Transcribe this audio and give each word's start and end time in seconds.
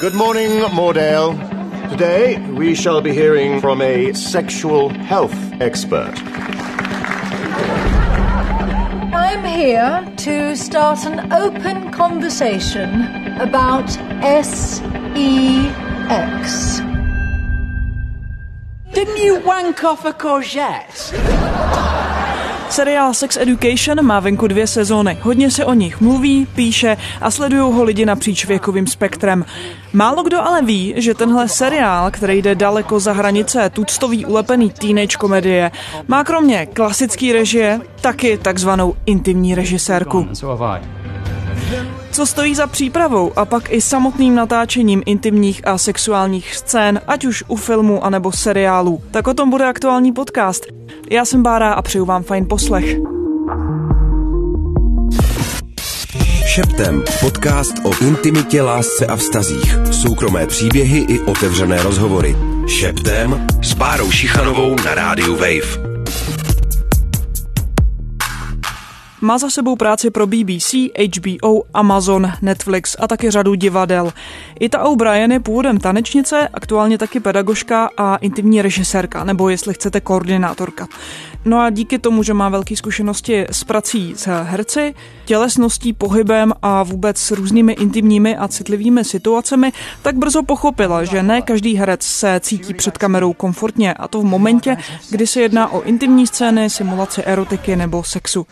Good 0.00 0.14
morning, 0.14 0.50
Mordale. 0.72 1.38
Today 1.88 2.40
we 2.50 2.74
shall 2.74 3.00
be 3.00 3.12
hearing 3.12 3.60
from 3.60 3.80
a 3.80 4.12
sexual 4.12 4.88
health 4.88 5.32
expert. 5.60 6.14
I'm 9.14 9.44
here 9.44 10.04
to 10.16 10.56
start 10.56 11.06
an 11.06 11.32
open 11.32 11.92
conversation 11.92 13.06
about 13.38 13.88
SEX. 13.88 14.80
Didn't 18.92 19.18
you 19.18 19.38
wank 19.46 19.84
off 19.84 20.04
a 20.04 20.12
courgette? 20.12 21.12
Seriál 22.74 23.14
Sex 23.14 23.36
Education 23.36 24.06
má 24.06 24.20
venku 24.20 24.46
dvě 24.46 24.66
sezóny. 24.66 25.18
Hodně 25.22 25.50
se 25.50 25.64
o 25.64 25.74
nich 25.74 26.00
mluví, 26.00 26.46
píše 26.54 26.96
a 27.20 27.30
sledují 27.30 27.72
ho 27.72 27.84
lidi 27.84 28.06
napříč 28.06 28.46
věkovým 28.46 28.86
spektrem. 28.86 29.44
Málo 29.92 30.22
kdo 30.22 30.42
ale 30.42 30.62
ví, 30.62 30.94
že 30.96 31.14
tenhle 31.14 31.48
seriál, 31.48 32.10
který 32.10 32.42
jde 32.42 32.54
daleko 32.54 33.00
za 33.00 33.12
hranice 33.12 33.70
tuctový 33.70 34.26
ulepený 34.26 34.70
teenage 34.70 35.16
komedie, 35.16 35.70
má 36.08 36.24
kromě 36.24 36.66
klasické 36.66 37.32
režie 37.32 37.80
taky 38.00 38.38
takzvanou 38.38 38.94
intimní 39.06 39.54
režisérku. 39.54 40.28
Co 42.14 42.26
stojí 42.26 42.54
za 42.54 42.66
přípravou 42.66 43.32
a 43.36 43.44
pak 43.44 43.72
i 43.72 43.80
samotným 43.80 44.34
natáčením 44.34 45.02
intimních 45.06 45.66
a 45.66 45.78
sexuálních 45.78 46.56
scén, 46.56 47.00
ať 47.06 47.24
už 47.24 47.44
u 47.48 47.56
filmu 47.56 48.04
anebo 48.04 48.32
seriálu. 48.32 49.02
Tak 49.10 49.26
o 49.26 49.34
tom 49.34 49.50
bude 49.50 49.64
aktuální 49.64 50.12
podcast. 50.12 50.66
Já 51.10 51.24
jsem 51.24 51.42
Bára 51.42 51.72
a 51.72 51.82
přeju 51.82 52.04
vám 52.04 52.22
fajn 52.22 52.46
poslech. 52.48 52.96
Šeptem. 56.46 57.02
Podcast 57.20 57.74
o 57.84 58.04
intimitě, 58.04 58.62
lásce 58.62 59.06
a 59.06 59.16
vztazích. 59.16 59.78
Soukromé 59.90 60.46
příběhy 60.46 60.98
i 60.98 61.20
otevřené 61.20 61.82
rozhovory. 61.82 62.36
Šeptem 62.66 63.46
s 63.62 63.74
Bárou 63.74 64.10
Šichanovou 64.10 64.76
na 64.84 64.94
rádiu 64.94 65.36
Wave. 65.36 65.83
Má 69.24 69.38
za 69.38 69.50
sebou 69.50 69.76
práci 69.76 70.10
pro 70.10 70.26
BBC, 70.26 70.74
HBO, 71.16 71.62
Amazon, 71.74 72.32
Netflix 72.42 72.96
a 72.98 73.08
taky 73.08 73.30
řadu 73.30 73.54
divadel. 73.54 74.12
I 74.60 74.68
ta 74.68 74.82
O'Brien 74.82 75.32
je 75.32 75.40
původem 75.40 75.78
tanečnice, 75.78 76.48
aktuálně 76.54 76.98
taky 76.98 77.20
pedagožka 77.20 77.90
a 77.96 78.16
intimní 78.16 78.62
režisérka, 78.62 79.24
nebo 79.24 79.48
jestli 79.48 79.74
chcete 79.74 80.00
koordinátorka. 80.00 80.88
No 81.44 81.60
a 81.60 81.70
díky 81.70 81.98
tomu, 81.98 82.22
že 82.22 82.34
má 82.34 82.48
velké 82.48 82.76
zkušenosti 82.76 83.46
s 83.50 83.64
prací 83.64 84.14
s 84.16 84.42
herci, 84.42 84.94
tělesností, 85.24 85.92
pohybem 85.92 86.52
a 86.62 86.82
vůbec 86.82 87.18
s 87.18 87.30
různými 87.30 87.72
intimními 87.72 88.36
a 88.36 88.48
citlivými 88.48 89.04
situacemi, 89.04 89.72
tak 90.02 90.16
brzo 90.16 90.42
pochopila, 90.42 91.04
že 91.04 91.22
ne 91.22 91.42
každý 91.42 91.76
herec 91.76 92.02
se 92.02 92.40
cítí 92.40 92.74
před 92.74 92.98
kamerou 92.98 93.32
komfortně 93.32 93.94
a 93.94 94.08
to 94.08 94.20
v 94.20 94.24
momentě, 94.24 94.76
kdy 95.10 95.26
se 95.26 95.40
jedná 95.40 95.72
o 95.72 95.82
intimní 95.82 96.26
scény, 96.26 96.70
simulaci 96.70 97.22
erotiky 97.22 97.76
nebo 97.76 98.02
sexu. 98.02 98.46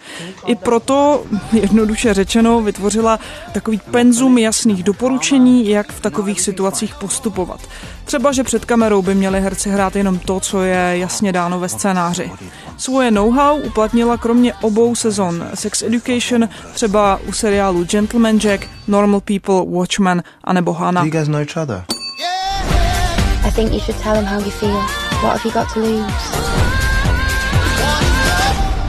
I 0.47 0.62
proto, 0.65 1.25
jednoduše 1.53 2.15
řečeno, 2.15 2.61
vytvořila 2.61 3.19
takový 3.53 3.81
penzum 3.91 4.39
jasných 4.39 4.83
doporučení, 4.83 5.69
jak 5.69 5.93
v 5.93 6.01
takových 6.01 6.41
situacích 6.41 6.95
postupovat. 6.95 7.61
Třeba, 8.05 8.33
že 8.33 8.45
před 8.45 8.65
kamerou 8.65 9.03
by 9.03 9.15
měli 9.15 9.41
herci 9.41 9.71
hrát 9.71 9.97
jenom 9.97 10.19
to, 10.19 10.41
co 10.41 10.63
je 10.63 10.99
jasně 10.99 11.33
dáno 11.33 11.61
ve 11.61 11.69
scénáři. 11.69 12.31
Svoje 12.77 13.11
know-how 13.11 13.59
uplatnila 13.61 14.17
kromě 14.17 14.55
obou 14.55 14.95
sezon 14.95 15.45
Sex 15.55 15.83
Education 15.83 16.49
třeba 16.75 17.21
u 17.29 17.33
seriálu 17.33 17.85
Gentleman 17.85 18.39
Jack, 18.39 18.69
Normal 18.89 19.21
People, 19.21 19.79
Watchmen 19.79 20.23
a 20.45 20.53
nebo 20.53 20.73
other? 21.57 21.85
I 23.45 23.51
think 23.51 23.73
you 23.73 23.81
should 23.81 24.03
tell 24.03 24.15
him 24.15 24.25
how 24.25 24.39
you 24.39 24.51
feel. 24.51 24.83
What 25.23 25.37
have 25.37 25.45
you 25.45 25.51
got 25.51 25.75
to 25.75 25.81
lose? 25.81 26.13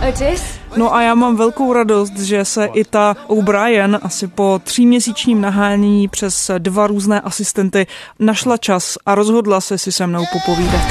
Otis? 0.07 0.52
No 0.77 0.93
a 0.93 1.01
já 1.01 1.15
mám 1.15 1.35
velkou 1.35 1.73
radost, 1.73 2.19
že 2.19 2.45
se 2.45 2.65
i 2.65 2.83
ta 2.83 3.15
O'Brien 3.27 3.99
asi 4.03 4.27
po 4.27 4.59
tříměsíčním 4.63 5.41
nahání 5.41 6.07
přes 6.07 6.51
dva 6.57 6.87
různé 6.87 7.21
asistenty 7.21 7.87
našla 8.19 8.57
čas 8.57 8.97
a 9.05 9.15
rozhodla 9.15 9.61
se 9.61 9.77
si 9.77 9.91
se 9.91 10.07
mnou 10.07 10.23
popovídat. 10.33 10.81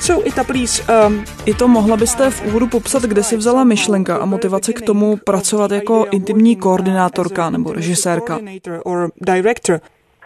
So, 0.00 0.28
Ita, 0.28 0.44
please, 0.44 0.82
um, 1.06 1.24
i 1.46 1.54
to 1.54 1.68
mohla 1.68 1.96
byste 1.96 2.30
v 2.30 2.46
úvodu 2.46 2.66
popsat, 2.66 3.02
kde 3.02 3.22
si 3.22 3.36
vzala 3.36 3.64
myšlenka 3.64 4.16
a 4.16 4.24
motivace 4.24 4.72
k 4.72 4.82
tomu 4.82 5.16
pracovat 5.16 5.70
jako 5.70 6.06
intimní 6.10 6.56
koordinátorka 6.56 7.50
nebo 7.50 7.72
režisérka? 7.72 8.38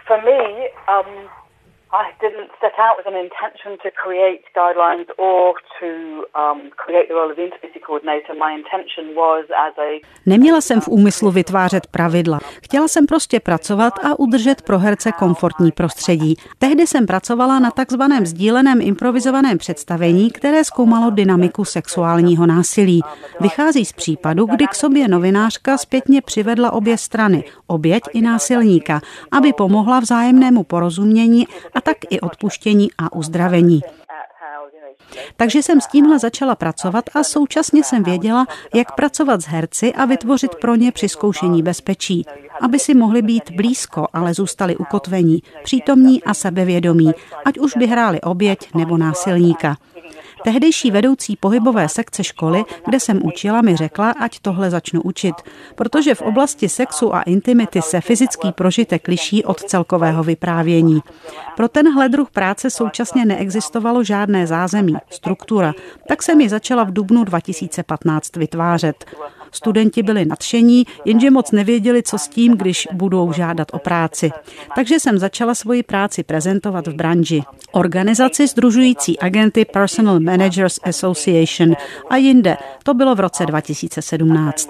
For 0.07 0.19
me, 0.25 0.39
um, 1.01 1.29
I 2.03 2.07
didn't 2.27 2.51
set 2.61 2.77
out 2.85 2.95
with 2.99 3.07
an 3.13 3.19
intention 3.27 3.73
to 3.85 3.89
create 4.03 4.43
guidelines 4.59 5.09
or 5.17 5.55
to 5.81 5.89
um, 6.41 6.59
create 6.83 7.07
the 7.09 7.15
role 7.15 7.31
of 7.31 7.37
the 7.37 7.45
intimacy 7.49 7.81
coordinator. 7.87 8.35
My 8.47 8.51
intention 8.61 9.05
was 9.15 9.45
as 9.67 9.75
a 9.79 10.01
Neměla 10.27 10.61
jsem 10.61 10.81
v 10.81 10.89
úmyslu 10.89 11.31
vytvářet 11.31 11.87
pravidla. 11.87 12.39
Chtěla 12.63 12.89
jsem 12.89 13.07
prostě 13.07 13.41
pracovat 13.41 13.95
a 14.05 14.19
udržet 14.19 14.63
pro 14.63 14.79
herce 14.79 15.13
komfortní 15.13 15.73
prostředí. 15.73 16.37
Tehdy 16.59 16.87
jsem 16.87 17.07
pracovala 17.07 17.59
na 17.59 17.71
takzvaném 17.71 18.27
sdíleném 18.27 18.81
improvizovaném 18.81 19.59
představení, 19.59 20.31
které 20.31 20.65
zkoumalo 20.65 21.11
dynamiku 21.11 21.65
sexuálního 21.65 22.47
násilí. 22.47 23.03
Vychází 23.41 23.85
z 23.85 23.93
případu, 23.93 24.47
kdy 24.47 24.67
k 24.67 24.75
sobě 24.75 25.09
novinářka 25.09 25.79
zpětně 25.79 26.23
přivedla 26.23 26.73
obě 26.73 26.99
strany, 26.99 27.45
oběť 27.67 28.03
i 28.13 28.21
násilníka, 28.23 29.01
aby 29.33 29.53
pomohla 29.53 30.01
vzájemnému 30.01 30.65
porozumění 30.65 31.47
a 31.75 31.84
tak 31.85 31.97
i 32.11 32.21
odpuštění 32.21 32.89
a 32.99 33.13
uzdravení. 33.13 33.81
Takže 35.37 35.63
jsem 35.63 35.81
s 35.81 35.87
tímhle 35.87 36.19
začala 36.19 36.55
pracovat 36.55 37.05
a 37.15 37.25
současně 37.25 37.85
jsem 37.85 38.03
věděla, 38.03 38.47
jak 38.75 38.95
pracovat 38.95 39.41
s 39.41 39.47
herci 39.47 39.93
a 39.93 40.05
vytvořit 40.05 40.55
pro 40.55 40.75
ně 40.75 40.93
při 40.93 41.09
zkoušení 41.09 41.63
bezpečí, 41.63 42.27
aby 42.61 42.79
si 42.79 42.95
mohli 42.95 43.23
být 43.23 43.51
blízko, 43.51 44.07
ale 44.13 44.35
zůstali 44.35 44.77
ukotvení, 44.77 45.43
přítomní 45.65 46.23
a 46.23 46.35
sebevědomí, 46.35 47.13
ať 47.45 47.59
už 47.59 47.77
by 47.77 47.87
hráli 47.87 48.21
oběť 48.21 48.75
nebo 48.75 48.97
násilníka. 48.97 49.77
Tehdejší 50.45 50.91
vedoucí 50.91 51.37
pohybové 51.37 51.89
sekce 51.89 52.25
školy, 52.25 52.65
kde 52.87 53.01
jsem 53.01 53.21
učila, 53.27 53.63
mi 53.63 53.77
řekla, 53.77 54.11
ať 54.11 54.39
tohle 54.39 54.71
začnu 54.71 55.03
učit, 55.03 55.35
protože 55.75 56.15
v 56.15 56.23
oblasti 56.23 56.69
sexu 56.69 57.15
a 57.15 57.23
intimity 57.23 57.83
se 57.83 58.01
fyzický 58.01 58.53
prožitek 58.53 59.09
liší 59.09 59.45
od 59.45 59.61
celkového 59.61 60.25
vyprávění. 60.25 61.01
Pro 61.57 61.69
tenhle 61.69 62.09
druh 62.09 62.31
práce 62.31 62.71
současně 62.71 63.25
neexistovalo 63.25 64.05
žádné 64.05 64.47
zázemí, 64.47 64.95
struktura, 65.11 65.73
tak 66.09 66.23
jsem 66.23 66.41
ji 66.41 66.49
začala 66.49 66.85
v 66.85 66.93
dubnu 66.93 67.25
2015 67.25 68.37
vytvářet. 68.37 69.05
Studenti 69.55 70.03
byli 70.03 70.25
nadšení, 70.25 70.87
jenže 71.05 71.31
moc 71.31 71.51
nevěděli, 71.51 72.03
co 72.03 72.19
s 72.19 72.29
tím, 72.29 72.57
když 72.57 72.89
budou 72.93 73.33
žádat 73.33 73.69
o 73.73 73.79
práci. 73.79 74.31
Takže 74.75 75.01
jsem 75.01 75.19
začala 75.19 75.55
svoji 75.55 75.83
práci 75.83 76.23
prezentovat 76.23 76.87
v 76.87 76.95
branži. 76.95 77.43
Organizaci 77.73 78.47
združující 78.47 79.19
agenty 79.19 79.65
Personal 79.65 80.21
Managers 80.21 80.79
Association 80.83 81.75
a 82.11 82.17
jinde. 82.17 82.57
To 82.83 82.95
bylo 82.95 83.15
v 83.15 83.21
roce 83.21 83.47
2017. 83.47 84.69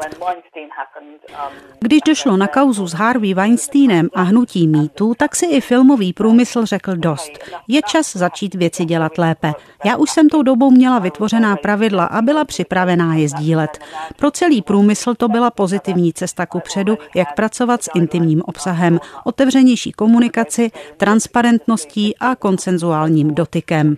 Když 1.80 2.00
došlo 2.06 2.36
na 2.36 2.46
kauzu 2.46 2.86
s 2.86 2.92
Harvey 2.92 3.34
Weinsteinem 3.34 4.08
a 4.14 4.22
hnutí 4.22 4.68
mýtu, 4.68 5.14
tak 5.18 5.36
si 5.36 5.46
i 5.46 5.60
filmový 5.60 6.12
průmysl 6.12 6.66
řekl 6.66 6.96
dost. 6.96 7.30
Je 7.68 7.80
čas 7.82 8.16
začít 8.16 8.54
věci 8.54 8.84
dělat 8.84 9.18
lépe. 9.18 9.52
Já 9.84 9.96
už 9.96 10.10
jsem 10.10 10.28
tou 10.28 10.42
dobou 10.42 10.70
měla 10.70 10.98
vytvořená 10.98 11.56
pravidla 11.56 12.04
a 12.04 12.22
byla 12.22 12.44
připravená 12.44 13.14
je 13.14 13.28
sdílet. 13.28 13.78
Pro 14.16 14.30
celý 14.30 14.62
průmysl 14.62 14.73
to 15.14 15.28
byla 15.28 15.50
pozitivní 15.50 16.12
cesta 16.12 16.46
ku 16.46 16.60
předu, 16.60 16.98
jak 17.14 17.34
pracovat 17.34 17.82
s 17.82 17.90
intimním 17.94 18.42
obsahem, 18.42 18.98
otevřenější 19.24 19.92
komunikaci, 19.92 20.70
transparentností 20.96 22.14
a 22.20 22.36
konsenzuálním 22.36 23.34
dotykem. 23.34 23.96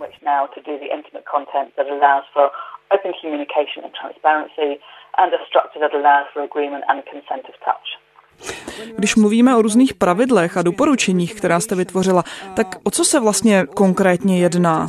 Když 8.97 9.15
mluvíme 9.15 9.55
o 9.55 9.61
různých 9.61 9.93
pravidlech 9.93 10.57
a 10.57 10.61
doporučeních, 10.61 11.35
která 11.35 11.59
jste 11.59 11.75
vytvořila, 11.75 12.23
tak 12.55 12.67
o 12.83 12.91
co 12.91 13.05
se 13.05 13.19
vlastně 13.19 13.65
konkrétně 13.75 14.39
jedná? 14.39 14.87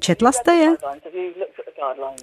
Četla 0.00 0.32
jste 0.32 0.54
je? 0.54 0.68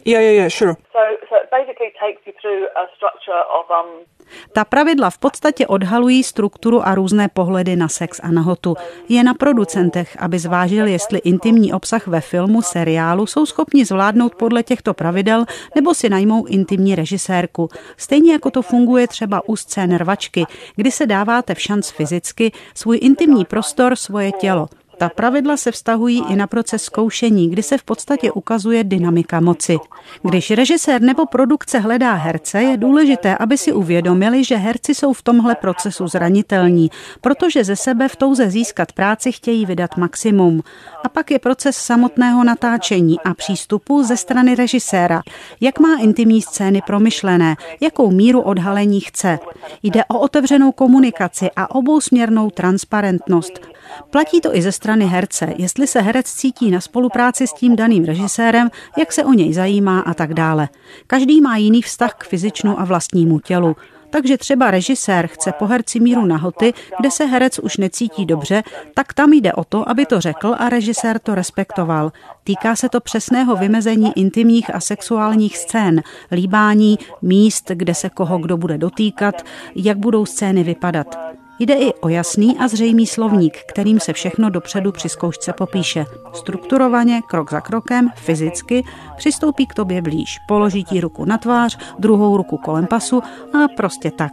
Yeah, 0.06 0.24
yeah, 0.24 0.36
yeah, 0.36 0.50
sure. 0.50 0.74
So, 0.92 1.00
so 1.30 1.36
basic 1.52 1.70
basically 1.70 1.92
takes 2.00 2.22
you 2.28 2.34
through 2.42 2.64
a 2.76 2.84
structure 2.96 3.42
of 3.58 3.66
um, 3.70 4.06
ta 4.54 4.66
pravidla 4.66 5.10
v 5.10 5.18
podstatě 5.18 5.68
odhalují 5.68 6.24
strukturu 6.24 6.88
a 6.88 6.96
různé 6.96 7.30
pohledy 7.34 7.76
na 7.76 7.88
sex 7.88 8.20
a 8.24 8.32
nahotu. 8.32 8.76
Je 9.10 9.24
na 9.24 9.34
producentech, 9.34 10.18
aby 10.20 10.40
zvážili, 10.40 10.92
jestli 10.92 11.20
intimní 11.20 11.74
obsah 11.74 12.08
ve 12.08 12.22
filmu, 12.22 12.62
seriálu 12.62 13.26
jsou 13.26 13.46
schopni 13.46 13.86
zvládnout 13.86 14.36
podle 14.36 14.64
těchto 14.64 14.94
pravidel 14.94 15.46
nebo 15.76 15.94
si 15.94 16.10
najmou 16.10 16.46
intimní 16.46 16.96
režisérku. 16.96 17.70
Stejně 17.98 18.32
jako 18.32 18.52
to 18.52 18.62
funguje 18.62 19.08
třeba 19.08 19.42
u 19.50 19.56
scén 19.56 19.98
rvačky, 19.98 20.46
kdy 20.76 20.92
se 20.92 21.06
dáváte 21.06 21.56
v 21.56 21.62
šanc 21.62 21.90
fyzicky 21.90 22.52
svůj 22.76 23.00
intimní 23.02 23.46
prostor, 23.46 23.96
svoje 23.96 24.32
tělo. 24.32 24.68
Ta 25.00 25.10
pravidla 25.10 25.58
se 25.58 25.72
vztahují 25.72 26.24
i 26.30 26.36
na 26.36 26.48
proces 26.48 26.84
zkoušení, 26.84 27.50
kdy 27.50 27.64
se 27.64 27.78
v 27.78 27.84
podstatě 27.84 28.32
ukazuje 28.32 28.84
dynamika 28.84 29.40
moci. 29.40 29.78
Když 30.24 30.52
režisér 30.52 31.02
nebo 31.02 31.26
produkce 31.26 31.80
hledá 31.80 32.14
herce, 32.14 32.62
je 32.62 32.78
důležité, 32.78 33.38
aby 33.38 33.58
si 33.58 33.74
uvědomili, 33.74 34.44
že 34.44 34.56
herci 34.56 34.96
jsou 34.96 35.14
v 35.14 35.22
tomhle 35.22 35.56
procesu 35.56 36.08
zranitelní, 36.08 36.92
protože 37.22 37.64
ze 37.64 37.76
sebe 37.76 38.08
v 38.08 38.16
touze 38.16 38.50
získat 38.50 38.92
práci 38.92 39.32
chtějí 39.32 39.66
vydat 39.66 39.98
maximum. 39.98 40.64
A 41.04 41.10
pak 41.10 41.32
je 41.32 41.40
proces 41.40 41.78
samotného 41.78 42.44
natáčení 42.44 43.20
a 43.20 43.34
přístupu 43.34 44.04
ze 44.04 44.18
strany 44.18 44.56
režiséra. 44.56 45.22
Jak 45.62 45.80
má 45.80 45.98
intimní 46.02 46.42
scény 46.42 46.82
promyšlené, 46.88 47.56
jakou 47.82 48.12
míru 48.12 48.42
odhalení 48.42 49.00
chce. 49.00 49.40
Jde 49.84 50.06
o 50.06 50.20
otevřenou 50.20 50.72
komunikaci 50.72 51.50
a 51.56 51.76
obousměrnou 51.76 52.50
transparentnost. 52.50 53.62
Platí 54.10 54.42
to 54.42 54.56
i 54.56 54.62
ze 54.62 54.72
strany 54.72 54.89
herce, 54.96 55.54
jestli 55.58 55.88
se 55.88 56.02
herec 56.02 56.34
cítí 56.34 56.72
na 56.72 56.82
spolupráci 56.82 57.48
s 57.48 57.54
tím 57.54 57.76
daným 57.76 58.06
režisérem, 58.06 58.70
jak 58.98 59.12
se 59.12 59.24
o 59.24 59.34
něj 59.34 59.54
zajímá 59.54 60.00
a 60.00 60.14
tak 60.14 60.34
dále. 60.34 60.70
Každý 61.08 61.42
má 61.42 61.58
jiný 61.58 61.82
vztah 61.82 62.14
k 62.14 62.24
fyzičnu 62.24 62.80
a 62.80 62.86
vlastnímu 62.86 63.40
tělu. 63.40 63.76
Takže 64.10 64.38
třeba 64.38 64.72
režisér 64.72 65.28
chce 65.28 65.52
po 65.52 65.68
herci 65.68 66.00
míru 66.00 66.26
nahoty, 66.26 66.74
kde 67.00 67.12
se 67.12 67.26
herec 67.26 67.60
už 67.60 67.78
necítí 67.78 68.26
dobře, 68.26 68.64
tak 68.94 69.14
tam 69.14 69.34
jde 69.34 69.54
o 69.54 69.64
to, 69.64 69.90
aby 69.90 70.06
to 70.06 70.22
řekl 70.22 70.56
a 70.60 70.70
režisér 70.70 71.20
to 71.20 71.36
respektoval. 71.36 72.12
Týká 72.44 72.76
se 72.76 72.90
to 72.90 73.00
přesného 73.00 73.56
vymezení 73.56 74.12
intimních 74.16 74.76
a 74.76 74.80
sexuálních 74.80 75.58
scén, 75.58 76.02
líbání, 76.32 77.00
míst, 77.22 77.72
kde 77.74 77.96
se 77.96 78.10
koho 78.10 78.38
kdo 78.38 78.58
bude 78.58 78.78
dotýkat, 78.78 79.46
jak 79.76 79.98
budou 79.98 80.26
scény 80.26 80.64
vypadat. 80.64 81.40
Jde 81.60 81.74
i 81.74 81.94
o 81.94 82.10
jasný 82.10 82.58
a 82.60 82.68
zřejmý 82.68 83.08
slovník, 83.08 83.58
kterým 83.68 84.00
se 84.00 84.14
všechno 84.14 84.50
dopředu 84.50 84.92
při 84.92 85.10
zkoušce 85.10 85.54
popíše. 85.54 86.06
Strukturovaně, 86.34 87.22
krok 87.30 87.52
za 87.52 87.62
krokem, 87.62 88.10
fyzicky, 88.16 88.84
přistoupí 89.18 89.68
k 89.68 89.74
tobě 89.74 90.02
blíž, 90.02 90.40
položí 90.48 90.84
ti 90.84 91.02
ruku 91.02 91.26
na 91.26 91.38
tvář, 91.38 91.78
druhou 92.00 92.38
ruku 92.38 92.58
kolem 92.58 92.88
pasu 92.88 93.22
a 93.54 93.68
prostě 93.78 94.12
tak. 94.12 94.32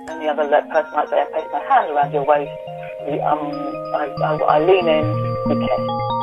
So 4.19 4.39
the 4.39 4.45
training, 4.47 6.16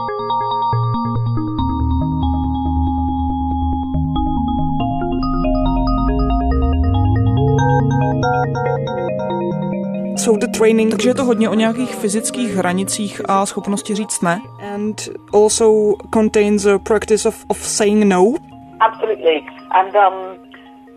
takže 10.92 11.10
je 11.10 11.14
to 11.14 11.24
hodně 11.24 11.50
o 11.50 11.54
nějakých 11.54 11.96
fyzických 11.96 12.56
hranicích 12.56 13.22
a 13.30 13.46
schopnosti 13.46 13.96
říct 13.96 14.22
ne. 14.22 14.42
And 14.74 15.10
also 15.34 15.94
contains 16.14 16.66
a 16.66 16.80
practice 16.80 17.28
of, 17.28 17.46
of 17.48 17.58
saying 17.58 18.04
no. 18.06 18.34
Absolutely. 18.80 19.46
And 19.72 19.96
um, 19.96 20.14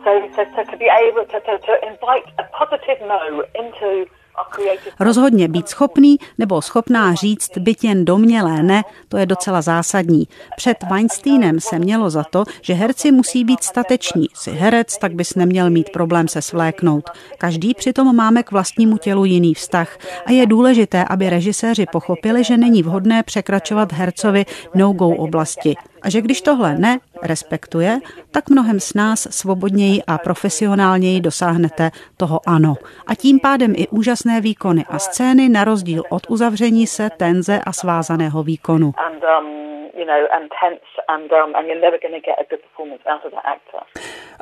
so, 0.05 0.11
so, 0.35 0.43
so 0.55 0.71
to 0.71 0.77
be 0.77 0.89
able 1.09 1.25
to, 1.33 1.39
to, 1.41 1.59
to 1.69 1.73
invite 1.91 2.27
a 2.39 2.45
positive 2.59 3.01
no 3.09 3.43
into 3.63 4.07
Rozhodně 5.01 5.49
být 5.49 5.69
schopný 5.69 6.17
nebo 6.39 6.63
schopná 6.63 7.15
říct 7.15 7.59
byt 7.59 7.85
jen 7.85 8.05
domnělé 8.05 8.63
ne, 8.63 8.83
to 9.09 9.17
je 9.17 9.27
docela 9.27 9.63
zásadní. 9.63 10.29
Před 10.57 10.77
Weinsteinem 10.91 11.61
se 11.61 11.79
mělo 11.79 12.11
za 12.11 12.25
to, 12.25 12.45
že 12.63 12.75
herci 12.75 13.13
musí 13.13 13.45
být 13.45 13.63
stateční. 13.63 14.27
Jsi 14.35 14.51
herec, 14.51 14.99
tak 14.99 15.15
bys 15.15 15.35
neměl 15.35 15.71
mít 15.71 15.91
problém 15.91 16.29
se 16.29 16.43
svléknout. 16.43 17.11
Každý 17.39 17.75
přitom 17.75 18.17
máme 18.17 18.43
k 18.43 18.51
vlastnímu 18.51 18.99
tělu 18.99 19.25
jiný 19.25 19.55
vztah 19.55 19.99
a 20.27 20.33
je 20.33 20.47
důležité, 20.47 21.05
aby 21.05 21.31
režiséři 21.31 21.87
pochopili, 21.93 22.45
že 22.45 22.57
není 22.57 22.83
vhodné 22.83 23.23
překračovat 23.23 23.93
hercovi 23.93 24.47
no-go 24.75 25.09
oblasti 25.09 25.77
a 26.07 26.11
že 26.11 26.21
když 26.21 26.43
tohle 26.43 26.75
ne 26.79 26.99
respektuje, 27.23 27.99
tak 28.31 28.51
mnohem 28.51 28.81
s 28.81 28.95
nás 28.95 29.29
svobodněji 29.31 30.03
a 30.07 30.19
profesionálněji 30.19 31.21
dosáhnete 31.21 31.91
toho 32.17 32.41
ano. 32.47 32.75
A 33.07 33.15
tím 33.15 33.41
pádem 33.41 33.73
i 33.77 33.89
úžasné 33.89 34.41
výkony 34.41 34.85
a 34.89 34.99
scény 34.99 35.49
na 35.49 35.65
rozdíl 35.65 36.03
od 36.11 36.23
uzavření 36.29 36.87
se 36.87 37.11
tenze 37.17 37.61
a 37.67 37.73
svázaného 37.73 38.43
výkonu. 38.43 38.93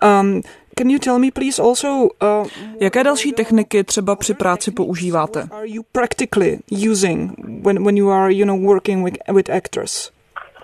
Um, 0.03 0.41
Can 0.79 0.91
you 0.91 0.99
tell 0.99 1.19
me 1.19 1.31
please 1.31 1.63
also, 1.63 1.89
uh, 1.89 2.09
jaké 2.81 3.05
další 3.05 3.33
techniky 3.33 3.85
třeba 3.85 4.17
při 4.17 4.35
práci 4.35 4.71
používáte? 4.71 5.41
Are 5.53 5.69
you 5.69 5.83
practically 5.93 6.59
using 6.91 7.33
when, 7.65 7.85
when 7.85 7.97
you 7.97 8.11
are, 8.11 8.33
you 8.33 8.47
know, 8.47 8.67
working 8.67 9.05
with, 9.05 9.17
with 9.33 9.51
actors? 9.51 10.14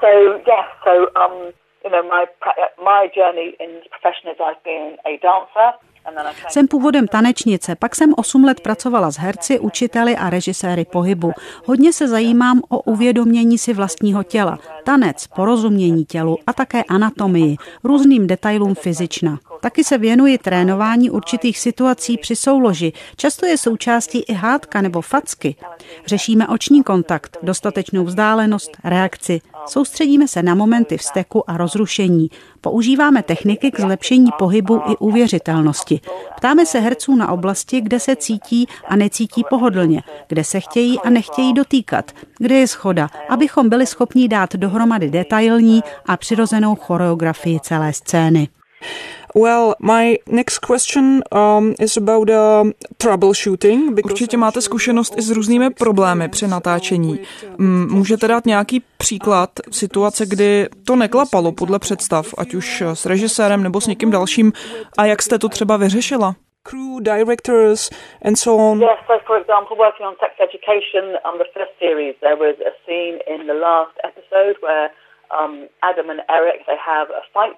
So 0.01 0.11
yes, 0.47 0.67
so 0.85 0.93
um, 1.23 1.53
you 1.85 1.91
know, 1.91 2.03
my 2.03 2.25
my 2.83 3.09
journey 3.15 3.55
in 3.61 3.71
profession 3.91 4.31
is 4.33 4.39
I've 4.41 4.63
been 4.65 4.97
a 5.05 5.13
dancer. 5.23 5.69
Jsem 6.49 6.69
původem 6.69 7.09
tanečnice, 7.09 7.77
pak 7.77 7.95
jsem 7.95 8.15
8 8.17 8.45
let 8.45 8.61
pracovala 8.61 9.11
s 9.11 9.19
herci, 9.19 9.59
učiteli 9.59 10.17
a 10.17 10.31
režiséry 10.31 10.85
pohybu. 10.85 11.33
Hodně 11.67 11.93
se 11.93 12.09
zajímám 12.09 12.61
o 12.69 12.81
uvědomění 12.81 13.59
si 13.59 13.75
vlastního 13.75 14.23
těla, 14.23 14.59
tanec, 14.85 15.27
porozumění 15.27 16.05
tělu 16.05 16.37
a 16.47 16.53
také 16.53 16.83
anatomii, 16.83 17.57
různým 17.85 18.27
detailům 18.27 18.75
fyzična. 18.75 19.39
Taky 19.61 19.85
se 19.85 19.99
věnuji 19.99 20.39
trénování 20.39 21.11
určitých 21.11 21.59
situací 21.59 22.19
při 22.19 22.37
souloži. 22.37 22.93
Často 23.17 23.47
je 23.47 23.59
součástí 23.59 24.19
i 24.19 24.33
hádka 24.33 24.81
nebo 24.81 25.01
facky. 25.01 25.57
Řešíme 26.07 26.49
oční 26.49 26.83
kontakt, 26.83 27.37
dostatečnou 27.43 28.05
vzdálenost, 28.05 28.71
reakci. 28.85 29.41
Soustředíme 29.67 30.29
se 30.29 30.43
na 30.43 30.55
momenty 30.55 30.97
vzteku 30.97 31.51
a 31.51 31.57
rozrušení. 31.57 32.31
Používáme 32.61 33.23
techniky 33.23 33.71
k 33.71 33.81
zlepšení 33.81 34.31
pohybu 34.39 34.83
i 34.87 34.97
uvěřitelnosti. 34.97 36.01
Ptáme 36.37 36.67
se 36.67 36.81
herců 36.81 37.17
na 37.17 37.31
oblasti, 37.31 37.81
kde 37.81 38.01
se 38.01 38.17
cítí 38.17 38.67
a 38.89 38.97
necítí 38.97 39.45
pohodlně, 39.51 40.03
kde 40.29 40.45
se 40.45 40.61
chtějí 40.61 40.99
a 40.99 41.11
nechtějí 41.11 41.55
dotýkat, 41.55 42.13
kde 42.39 42.55
je 42.55 42.67
schoda, 42.67 43.09
abychom 43.29 43.69
byli 43.69 43.87
schopni 43.87 44.29
dát 44.29 44.57
dohromady 44.57 45.11
detailní 45.11 45.83
a 46.07 46.17
přirozenou 46.17 46.75
choreografii 46.75 47.61
celé 47.61 47.93
scény. 47.93 48.49
Well, 49.35 49.75
my 49.79 50.19
next 50.27 50.59
question 50.59 51.23
um, 51.33 51.75
is 51.79 51.97
about 51.97 52.31
uh, 52.31 52.71
troubleshooting. 52.97 54.05
Určitě 54.05 54.37
máte 54.37 54.61
zkušenost 54.61 55.19
i 55.19 55.23
s 55.23 55.31
různými 55.31 55.71
problémy 55.71 56.29
při 56.29 56.49
natáčení. 56.49 57.21
Můžete 57.91 58.29
dát 58.29 58.47
nějaký 58.47 58.83
příklad 58.99 59.51
situace, 59.71 60.25
kdy 60.27 60.69
to 60.87 60.97
neklapalo 60.97 61.53
podle 61.53 61.79
představ, 61.79 62.27
ať 62.39 62.55
už 62.55 62.81
s 62.81 63.07
režisérem 63.07 63.63
nebo 63.63 63.81
s 63.81 63.87
někým 63.87 64.11
dalším, 64.11 64.53
a 64.99 65.05
jak 65.05 65.23
jste 65.23 65.39
to 65.39 65.49
třeba 65.49 65.77
vyřešila? 65.77 66.35
crew, 66.63 67.01
directors, 67.01 67.91
and 68.23 68.37
so 68.37 68.53
on? 68.57 68.81
Yes, 68.81 68.99
so 69.07 69.19
for 69.27 69.37
example, 69.39 69.77
working 69.77 70.07
on 70.07 70.17
sex 70.21 70.35
education 70.41 71.17
on 71.25 71.39
the 71.39 71.49
first 71.55 71.73
series, 71.79 72.15
there 72.21 72.37
was 72.37 72.57
a 72.61 72.73
scene 72.85 73.19
in 73.27 73.47
the 73.47 73.55
last 73.55 73.97
episode 74.05 74.57
where 74.61 74.91
um, 75.33 75.69
Adam 75.83 76.11
and 76.11 76.21
Eric, 76.29 76.67
they 76.67 76.77
have 76.77 77.09
a 77.11 77.23
fight 77.33 77.57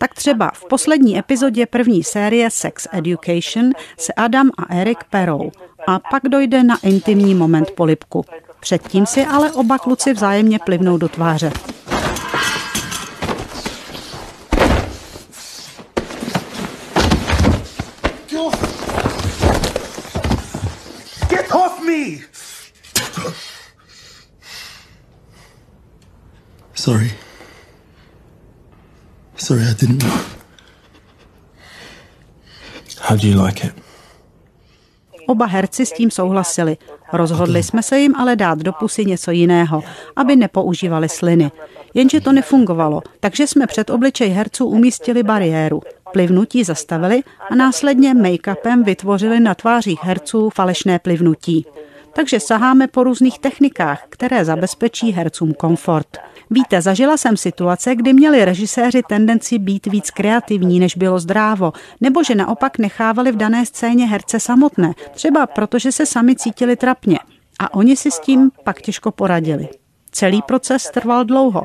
tak 0.00 0.14
třeba 0.14 0.50
v 0.54 0.68
poslední 0.68 1.18
epizodě 1.18 1.66
první 1.66 2.04
série 2.04 2.50
Sex 2.50 2.88
Education 2.92 3.70
se 3.98 4.12
Adam 4.12 4.50
a 4.58 4.74
Eric 4.74 4.98
perou 5.10 5.50
a 5.86 5.98
pak 5.98 6.22
dojde 6.28 6.62
na 6.62 6.76
intimní 6.82 7.34
moment 7.34 7.70
polipku. 7.70 8.24
Předtím 8.60 9.06
si 9.06 9.24
ale 9.26 9.52
oba 9.52 9.78
kluci 9.78 10.12
vzájemně 10.12 10.58
plivnou 10.58 10.98
do 10.98 11.08
tváře. 11.08 11.52
Get 21.28 21.52
off 21.52 21.80
me! 21.86 22.26
Sorry. 26.74 27.31
Sorry, 29.42 29.62
I 29.62 29.74
didn't. 29.74 30.04
How 33.00 33.16
do 33.16 33.28
you 33.28 33.44
like 33.44 33.66
it? 33.66 33.72
Oba 35.26 35.46
herci 35.46 35.86
s 35.86 35.92
tím 35.92 36.10
souhlasili. 36.10 36.76
Rozhodli 37.12 37.62
jsme 37.62 37.82
se 37.82 37.98
jim 37.98 38.14
ale 38.16 38.36
dát 38.36 38.58
do 38.58 38.72
pusy 38.72 39.04
něco 39.04 39.30
jiného, 39.30 39.82
aby 40.16 40.36
nepoužívali 40.36 41.08
sliny. 41.08 41.50
Jenže 41.94 42.20
to 42.20 42.32
nefungovalo, 42.32 43.02
takže 43.20 43.46
jsme 43.46 43.66
před 43.66 43.90
obličej 43.90 44.28
herců 44.28 44.66
umístili 44.66 45.22
bariéru. 45.22 45.82
Plivnutí 46.12 46.64
zastavili 46.64 47.22
a 47.50 47.54
následně 47.54 48.14
make-upem 48.14 48.84
vytvořili 48.84 49.40
na 49.40 49.54
tvářích 49.54 49.98
herců 50.02 50.50
falešné 50.50 50.98
plivnutí. 50.98 51.66
Takže 52.12 52.40
saháme 52.40 52.88
po 52.88 53.04
různých 53.04 53.38
technikách, 53.38 54.04
které 54.08 54.44
zabezpečí 54.44 55.12
hercům 55.12 55.54
komfort. 55.54 56.18
Víte, 56.50 56.82
zažila 56.82 57.16
jsem 57.16 57.36
situace, 57.36 57.94
kdy 57.94 58.12
měli 58.12 58.44
režiséři 58.44 59.02
tendenci 59.08 59.58
být 59.58 59.86
víc 59.86 60.10
kreativní, 60.10 60.80
než 60.80 60.96
bylo 60.96 61.18
zdrávo, 61.18 61.72
nebo 62.00 62.24
že 62.24 62.34
naopak 62.34 62.78
nechávali 62.78 63.32
v 63.32 63.36
dané 63.36 63.66
scéně 63.66 64.06
herce 64.06 64.40
samotné, 64.40 64.92
třeba 65.14 65.46
protože 65.46 65.92
se 65.92 66.06
sami 66.06 66.36
cítili 66.36 66.76
trapně. 66.76 67.18
A 67.58 67.74
oni 67.74 67.96
si 67.96 68.10
s 68.10 68.18
tím 68.18 68.50
pak 68.64 68.82
těžko 68.82 69.10
poradili. 69.10 69.68
Celý 70.10 70.42
proces 70.42 70.90
trval 70.90 71.24
dlouho. 71.24 71.62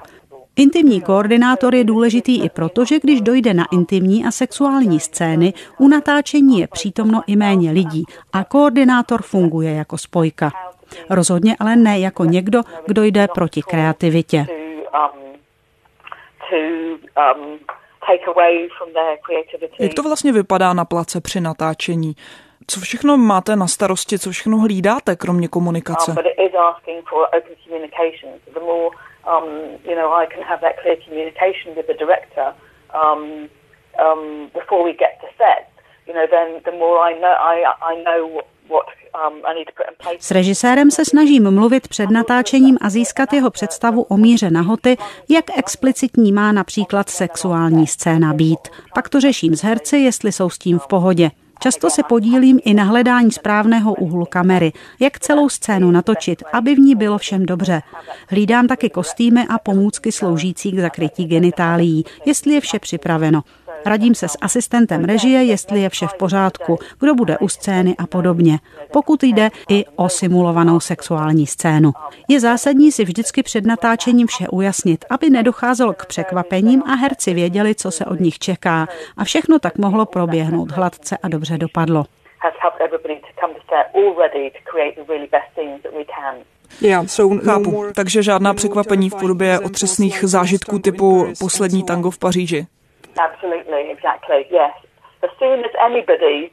Intimní 0.58 1.02
koordinátor 1.02 1.76
je 1.76 1.84
důležitý 1.84 2.44
i 2.44 2.50
proto, 2.50 2.86
že 2.86 3.00
když 3.00 3.22
dojde 3.22 3.54
na 3.54 3.66
intimní 3.72 4.26
a 4.26 4.32
sexuální 4.32 5.00
scény, 5.00 5.54
u 5.80 5.88
natáčení 5.88 6.60
je 6.60 6.68
přítomno 6.68 7.22
i 7.28 7.36
méně 7.36 7.72
lidí 7.72 8.04
a 8.34 8.44
koordinátor 8.44 9.22
funguje 9.22 9.74
jako 9.74 9.98
spojka. 9.98 10.52
Rozhodně 11.10 11.56
ale 11.60 11.76
ne 11.76 12.00
jako 12.00 12.26
někdo, 12.26 12.62
kdo 12.88 13.04
jde 13.04 13.28
proti 13.28 13.62
kreativitě. 13.62 14.46
Jak 19.80 19.94
to 19.94 20.04
vlastně 20.04 20.32
vypadá 20.32 20.74
na 20.74 20.86
place 20.86 21.22
při 21.22 21.42
natáčení? 21.42 22.16
Co 22.68 22.80
všechno 22.80 23.18
máte 23.18 23.56
na 23.56 23.68
starosti, 23.68 24.20
co 24.20 24.32
všechno 24.32 24.58
hlídáte, 24.58 25.16
kromě 25.16 25.48
komunikace? 25.48 26.16
Um, 29.34 29.48
you 29.90 29.96
know, 29.96 30.10
I 30.22 30.26
can 30.34 30.44
have 30.44 30.62
that 30.62 30.76
clear 30.82 30.98
communication 31.06 31.76
with 31.76 31.88
the 31.88 31.98
director 32.04 32.48
um, 32.94 33.50
um, 34.00 34.50
before 34.54 34.84
we 34.84 34.94
get 34.94 35.14
to 35.24 35.28
set. 35.38 35.64
You 36.08 36.14
know, 36.14 36.28
then 36.36 36.62
the 36.64 36.72
more 36.72 36.98
I 37.10 37.14
know, 37.24 37.36
I, 37.54 37.56
I 37.92 37.94
know 38.08 38.42
what 38.68 38.88
um, 39.26 39.42
s 40.20 40.32
režisérem 40.32 40.92
se 40.92 41.06
snažím 41.06 41.52
mluvit 41.52 41.88
před 41.88 42.10
natáčením 42.10 42.78
a 42.82 42.90
získat 42.90 43.34
jeho 43.34 43.52
představu 43.52 44.04
o 44.04 44.18
míře 44.18 44.52
nahoty, 44.52 44.98
jak 45.30 45.46
explicitní 45.58 46.32
má 46.32 46.52
například 46.52 47.10
sexuální 47.10 47.88
scéna 47.88 48.34
být. 48.34 48.60
Pak 48.94 49.10
to 49.10 49.20
řeším 49.20 49.56
s 49.56 49.64
herci, 49.64 49.98
jestli 49.98 50.32
jsou 50.32 50.50
s 50.50 50.58
tím 50.58 50.80
v 50.80 50.88
pohodě. 50.88 51.32
Často 51.60 51.90
se 51.90 52.04
podílím 52.04 52.60
i 52.66 52.74
na 52.74 52.84
hledání 52.84 53.32
správného 53.32 53.94
úhlu 53.94 54.26
kamery, 54.26 54.74
jak 55.00 55.20
celou 55.20 55.50
scénu 55.50 55.92
natočit, 55.92 56.44
aby 56.54 56.76
v 56.76 56.80
ní 56.80 56.96
bylo 56.96 57.18
všem 57.18 57.46
dobře. 57.46 57.82
Hlídám 58.30 58.68
taky 58.68 58.90
kostýmy 58.90 59.46
a 59.50 59.60
pomůcky 59.60 60.12
sloužící 60.12 60.72
k 60.72 60.80
zakrytí 60.80 61.26
genitálií, 61.26 62.06
jestli 62.26 62.54
je 62.54 62.62
vše 62.62 62.80
připraveno. 62.80 63.44
Radím 63.86 64.16
se 64.16 64.28
s 64.28 64.38
asistentem 64.42 65.04
režie, 65.04 65.44
jestli 65.44 65.82
je 65.82 65.90
vše 65.90 66.08
v 66.08 66.14
pořádku, 66.14 66.80
kdo 67.00 67.16
bude 67.16 67.38
u 67.38 67.48
scény 67.48 67.96
a 67.98 68.08
podobně, 68.08 68.60
pokud 68.92 69.24
jde 69.24 69.50
i 69.70 69.86
o 69.96 70.10
simulovanou 70.10 70.80
sexuální 70.80 71.48
scénu. 71.48 71.92
Je 72.28 72.40
zásadní 72.40 72.92
si 72.92 73.04
vždycky 73.06 73.44
před 73.44 73.66
natáčením 73.66 74.28
vše 74.28 74.48
ujasnit, 74.48 75.06
aby 75.10 75.30
nedocházelo 75.30 75.94
k 75.94 76.06
překvapením 76.06 76.84
a 76.84 76.96
herci 76.96 77.34
věděli, 77.34 77.76
co 77.76 77.92
se 77.92 78.06
od 78.06 78.20
nich 78.20 78.40
čeká 78.40 78.88
a 79.18 79.24
všechno 79.24 79.60
tak 79.60 79.78
mohlo 79.78 80.06
proběhnout 80.06 80.72
hladce 80.72 81.18
a 81.24 81.28
dobře 81.28 81.58
dopadlo. 81.58 82.06
Já 86.82 87.06
chápu. 87.46 87.86
Takže 87.96 88.24
žádná 88.24 88.54
překvapení 88.54 89.10
v 89.10 89.16
podobě 89.16 89.60
otřesných 89.60 90.24
zážitků 90.24 90.80
typu 90.80 91.28
poslední 91.40 91.84
tango 91.84 92.12
v 92.12 92.18
Paříži. 92.20 92.68
Absolutely, 93.18 93.92
exactly, 93.92 94.46
yes. 94.50 94.74
As 95.24 95.32
soon 95.40 95.66
as 95.66 95.72
anybody 95.86 96.52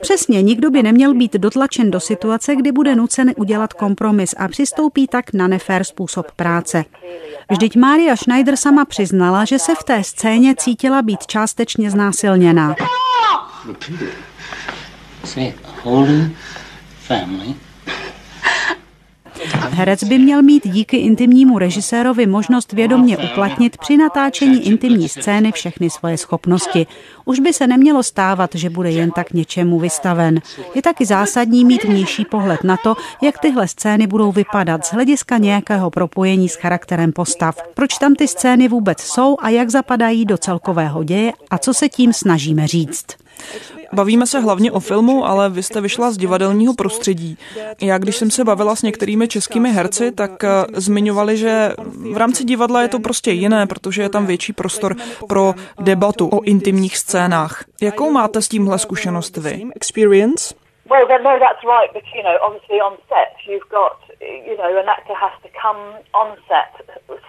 Přesně, 0.00 0.42
nikdo 0.42 0.70
by 0.70 0.82
neměl 0.82 1.14
být 1.14 1.34
dotlačen 1.34 1.90
do 1.90 2.00
situace, 2.00 2.56
kdy 2.56 2.72
bude 2.72 2.96
nucen 2.96 3.32
udělat 3.36 3.72
kompromis 3.72 4.34
a 4.38 4.48
přistoupí 4.48 5.06
tak 5.06 5.32
na 5.32 5.48
nefér 5.48 5.84
způsob 5.84 6.32
práce. 6.32 6.84
Vždyť 7.50 7.76
Mária 7.76 8.16
Schneider 8.16 8.56
sama 8.56 8.84
přiznala, 8.84 9.44
že 9.44 9.58
se 9.58 9.74
v 9.74 9.84
té 9.84 10.04
scéně 10.04 10.54
cítila 10.54 11.02
být 11.02 11.26
částečně 11.26 11.90
znásilněná. 11.90 12.76
Herec 19.70 20.04
by 20.04 20.18
měl 20.18 20.42
mít 20.42 20.68
díky 20.68 20.96
intimnímu 20.96 21.58
režisérovi 21.58 22.26
možnost 22.26 22.72
vědomně 22.72 23.18
uplatnit 23.18 23.76
při 23.78 23.96
natáčení 23.96 24.66
intimní 24.66 25.08
scény 25.08 25.52
všechny 25.52 25.90
svoje 25.90 26.18
schopnosti. 26.18 26.86
Už 27.24 27.40
by 27.40 27.52
se 27.52 27.66
nemělo 27.66 28.02
stávat, 28.02 28.50
že 28.54 28.70
bude 28.70 28.90
jen 28.90 29.10
tak 29.10 29.32
něčemu 29.32 29.78
vystaven. 29.78 30.40
Je 30.74 30.82
taky 30.82 31.06
zásadní 31.06 31.64
mít 31.64 31.84
vnější 31.84 32.24
pohled 32.24 32.64
na 32.64 32.76
to, 32.76 32.96
jak 33.22 33.38
tyhle 33.38 33.68
scény 33.68 34.06
budou 34.06 34.32
vypadat 34.32 34.86
z 34.86 34.92
hlediska 34.92 35.38
nějakého 35.38 35.90
propojení 35.90 36.48
s 36.48 36.54
charakterem 36.54 37.12
postav. 37.12 37.56
Proč 37.74 37.98
tam 37.98 38.14
ty 38.14 38.28
scény 38.28 38.68
vůbec 38.68 39.00
jsou 39.00 39.36
a 39.40 39.48
jak 39.48 39.70
zapadají 39.70 40.24
do 40.24 40.38
celkového 40.38 41.04
děje 41.04 41.32
a 41.50 41.58
co 41.58 41.74
se 41.74 41.88
tím 41.88 42.12
snažíme 42.12 42.66
říct. 42.66 43.23
Bavíme 43.92 44.26
se 44.26 44.40
hlavně 44.40 44.72
o 44.72 44.80
filmu, 44.80 45.26
ale 45.26 45.50
vy 45.50 45.62
jste 45.62 45.80
vyšla 45.80 46.10
z 46.10 46.16
divadelního 46.16 46.74
prostředí. 46.74 47.38
Já, 47.82 47.98
když 47.98 48.16
jsem 48.16 48.30
se 48.30 48.44
bavila 48.44 48.76
s 48.76 48.82
některými 48.82 49.28
českými 49.28 49.70
herci, 49.72 50.12
tak 50.12 50.44
eh, 50.44 50.48
zmiňovali, 50.72 51.36
že 51.36 51.72
v 52.12 52.16
rámci 52.16 52.44
divadla 52.44 52.82
je 52.82 52.88
to 52.88 52.98
prostě 52.98 53.30
jiné, 53.30 53.66
protože 53.66 54.02
je 54.02 54.08
tam 54.08 54.26
větší 54.26 54.52
prostor 54.52 54.96
pro 55.28 55.54
debatu 55.80 56.28
o 56.28 56.42
intimních 56.42 56.98
scénách. 56.98 57.64
Jakou 57.82 58.10
máte 58.10 58.42
s 58.42 58.48
tímhle 58.48 58.78
zkušenost 58.78 59.36
vy? 59.36 59.62
Experience? 59.76 60.54
Well, 60.90 61.06
no, 61.08 61.38
that's 61.40 61.64
right, 61.64 61.90
but 61.92 62.04
you 62.14 62.22
know, 62.22 62.36
obviously 62.46 62.80
on 62.80 62.96
set 63.08 63.32
you've 63.48 63.68
got 63.70 63.96
you 64.46 64.56
know, 64.56 64.78
an 64.82 64.88
actor 64.88 65.16
has 65.16 65.32
to 65.42 65.48
come 65.62 65.80
on 66.12 66.28
set 66.48 66.72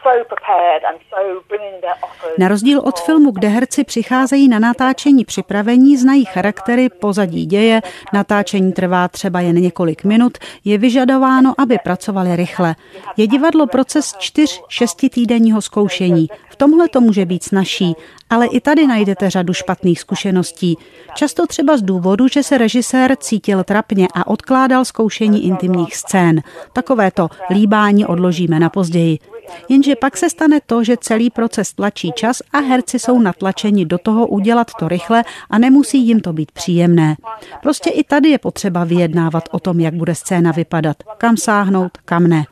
so 0.03 0.23
prepared 0.23 0.83
and 0.89 0.99
so 1.09 1.41
bringing 1.47 1.81
their 1.81 1.95
offers. 2.01 2.37
Na 2.37 2.47
rozdíl 2.47 2.79
od 2.79 2.99
filmu, 2.99 3.31
kde 3.31 3.47
herci 3.47 3.83
přicházejí 3.83 4.47
na 4.47 4.59
natáčení 4.59 5.25
připravení, 5.25 5.97
znají 5.97 6.25
charaktery, 6.25 6.89
pozadí 6.89 7.45
děje, 7.45 7.81
natáčení 8.13 8.73
trvá 8.73 9.07
třeba 9.07 9.39
jen 9.39 9.55
několik 9.55 10.03
minut, 10.03 10.37
je 10.65 10.77
vyžadováno, 10.77 11.53
aby 11.57 11.77
pracovali 11.83 12.35
rychle. 12.35 12.75
Je 13.17 13.27
divadlo 13.27 13.67
proces 13.67 14.15
čtyř 14.19 14.63
šesti 14.69 15.09
týdenního 15.09 15.61
zkoušení. 15.61 16.27
V 16.49 16.55
tomhle 16.55 16.89
to 16.89 17.01
může 17.01 17.25
být 17.25 17.43
snažší, 17.43 17.95
ale 18.29 18.47
i 18.47 18.59
tady 18.59 18.87
najdete 18.87 19.29
řadu 19.29 19.53
špatných 19.53 19.99
zkušeností. 19.99 20.77
Často 21.13 21.47
třeba 21.47 21.77
z 21.77 21.81
důvodu, 21.81 22.27
že 22.27 22.43
se 22.43 22.57
režisér 22.57 23.15
cítil 23.15 23.63
trapně 23.63 24.07
a 24.15 24.27
odkládal 24.27 24.85
zkoušení 24.85 25.45
intimních 25.45 25.95
scén. 25.95 26.41
Takovéto 26.85 27.29
líbání 27.49 28.05
odložíme 28.05 28.59
na 28.59 28.69
později. 28.69 29.19
Jenže 29.69 29.95
pak 29.95 30.17
se 30.17 30.29
stane 30.29 30.59
to, 30.65 30.83
že 30.83 30.97
celý 31.01 31.29
proces 31.29 31.73
tlačí 31.73 32.11
čas 32.15 32.41
a 32.53 32.57
herci 32.57 32.99
jsou 32.99 33.19
natlačeni 33.19 33.85
do 33.85 33.97
toho 33.97 34.27
udělat 34.27 34.71
to 34.79 34.87
rychle 34.87 35.23
a 35.49 35.57
nemusí 35.57 36.07
jim 36.07 36.19
to 36.19 36.33
být 36.33 36.51
příjemné. 36.51 37.15
Prostě 37.61 37.89
i 37.89 38.03
tady 38.03 38.29
je 38.29 38.37
potřeba 38.37 38.83
vyjednávat 38.83 39.43
o 39.51 39.59
tom, 39.59 39.79
jak 39.79 39.93
bude 39.93 40.15
scéna 40.15 40.51
vypadat, 40.51 40.97
kam 41.17 41.37
sáhnout, 41.37 41.97
kam 42.05 42.27
ne. 42.27 42.45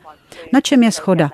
Na 0.52 0.60
čem 0.60 0.82
je 0.82 0.92
schoda? 0.92 1.30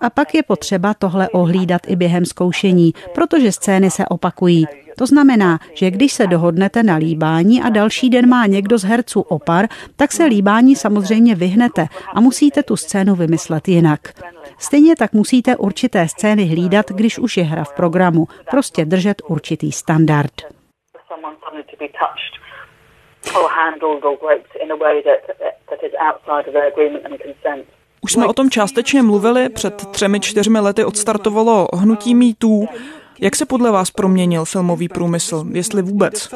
A 0.00 0.10
pak 0.10 0.34
je 0.34 0.42
potřeba 0.42 0.94
tohle 0.94 1.28
ohlídat 1.28 1.82
i 1.86 1.96
během 1.96 2.24
zkoušení, 2.24 2.92
protože 3.14 3.52
scény 3.52 3.90
se 3.90 4.06
opakují. 4.06 4.66
To 4.98 5.06
znamená, 5.06 5.58
že 5.74 5.90
když 5.90 6.12
se 6.12 6.26
dohodnete 6.26 6.82
na 6.82 6.96
líbání 6.96 7.62
a 7.62 7.68
další 7.68 8.10
den 8.10 8.28
má 8.28 8.46
někdo 8.46 8.78
z 8.78 8.84
herců 8.84 9.20
opar, 9.20 9.68
tak 9.96 10.12
se 10.12 10.24
líbání 10.24 10.76
samozřejmě 10.76 11.34
vyhnete 11.34 11.86
a 12.14 12.20
musíte 12.20 12.62
tu 12.62 12.76
scénu 12.76 13.14
vymyslet 13.14 13.68
jinak. 13.68 14.00
Stejně 14.58 14.96
tak 14.96 15.12
musíte 15.12 15.56
určité 15.56 16.08
scény 16.08 16.44
hlídat, 16.44 16.90
když 16.90 17.18
už 17.18 17.36
je 17.36 17.44
hra 17.44 17.64
v 17.64 17.72
programu. 17.72 18.26
Prostě 18.50 18.84
držet 18.84 19.22
určitý 19.28 19.72
standard. 19.72 20.32
or 23.36 23.48
handled 23.50 24.04
or 24.04 24.16
groped 24.16 24.56
in 24.62 24.70
a 24.70 24.76
way 24.76 25.02
that, 25.02 25.20
that 25.68 25.80
is 25.84 25.92
outside 26.00 26.48
of 26.48 26.52
their 26.54 26.66
agreement 26.66 27.04
and 27.04 27.18
consent. 27.20 27.66
Už 28.08 28.12
jsme 28.12 28.26
o 28.26 28.32
tom 28.32 28.50
částečně 28.50 29.02
mluvili, 29.02 29.48
před 29.48 29.86
třemi, 29.86 30.20
čtyřmi 30.20 30.60
lety 30.60 30.84
odstartovalo 30.84 31.68
hnutí 31.74 32.14
MeToo. 32.14 32.66
Jak 33.20 33.36
se 33.36 33.46
podle 33.46 33.70
vás 33.70 33.90
proměnil 33.90 34.44
filmový 34.44 34.88
průmysl, 34.88 35.44
jestli 35.52 35.82
vůbec? 35.82 36.28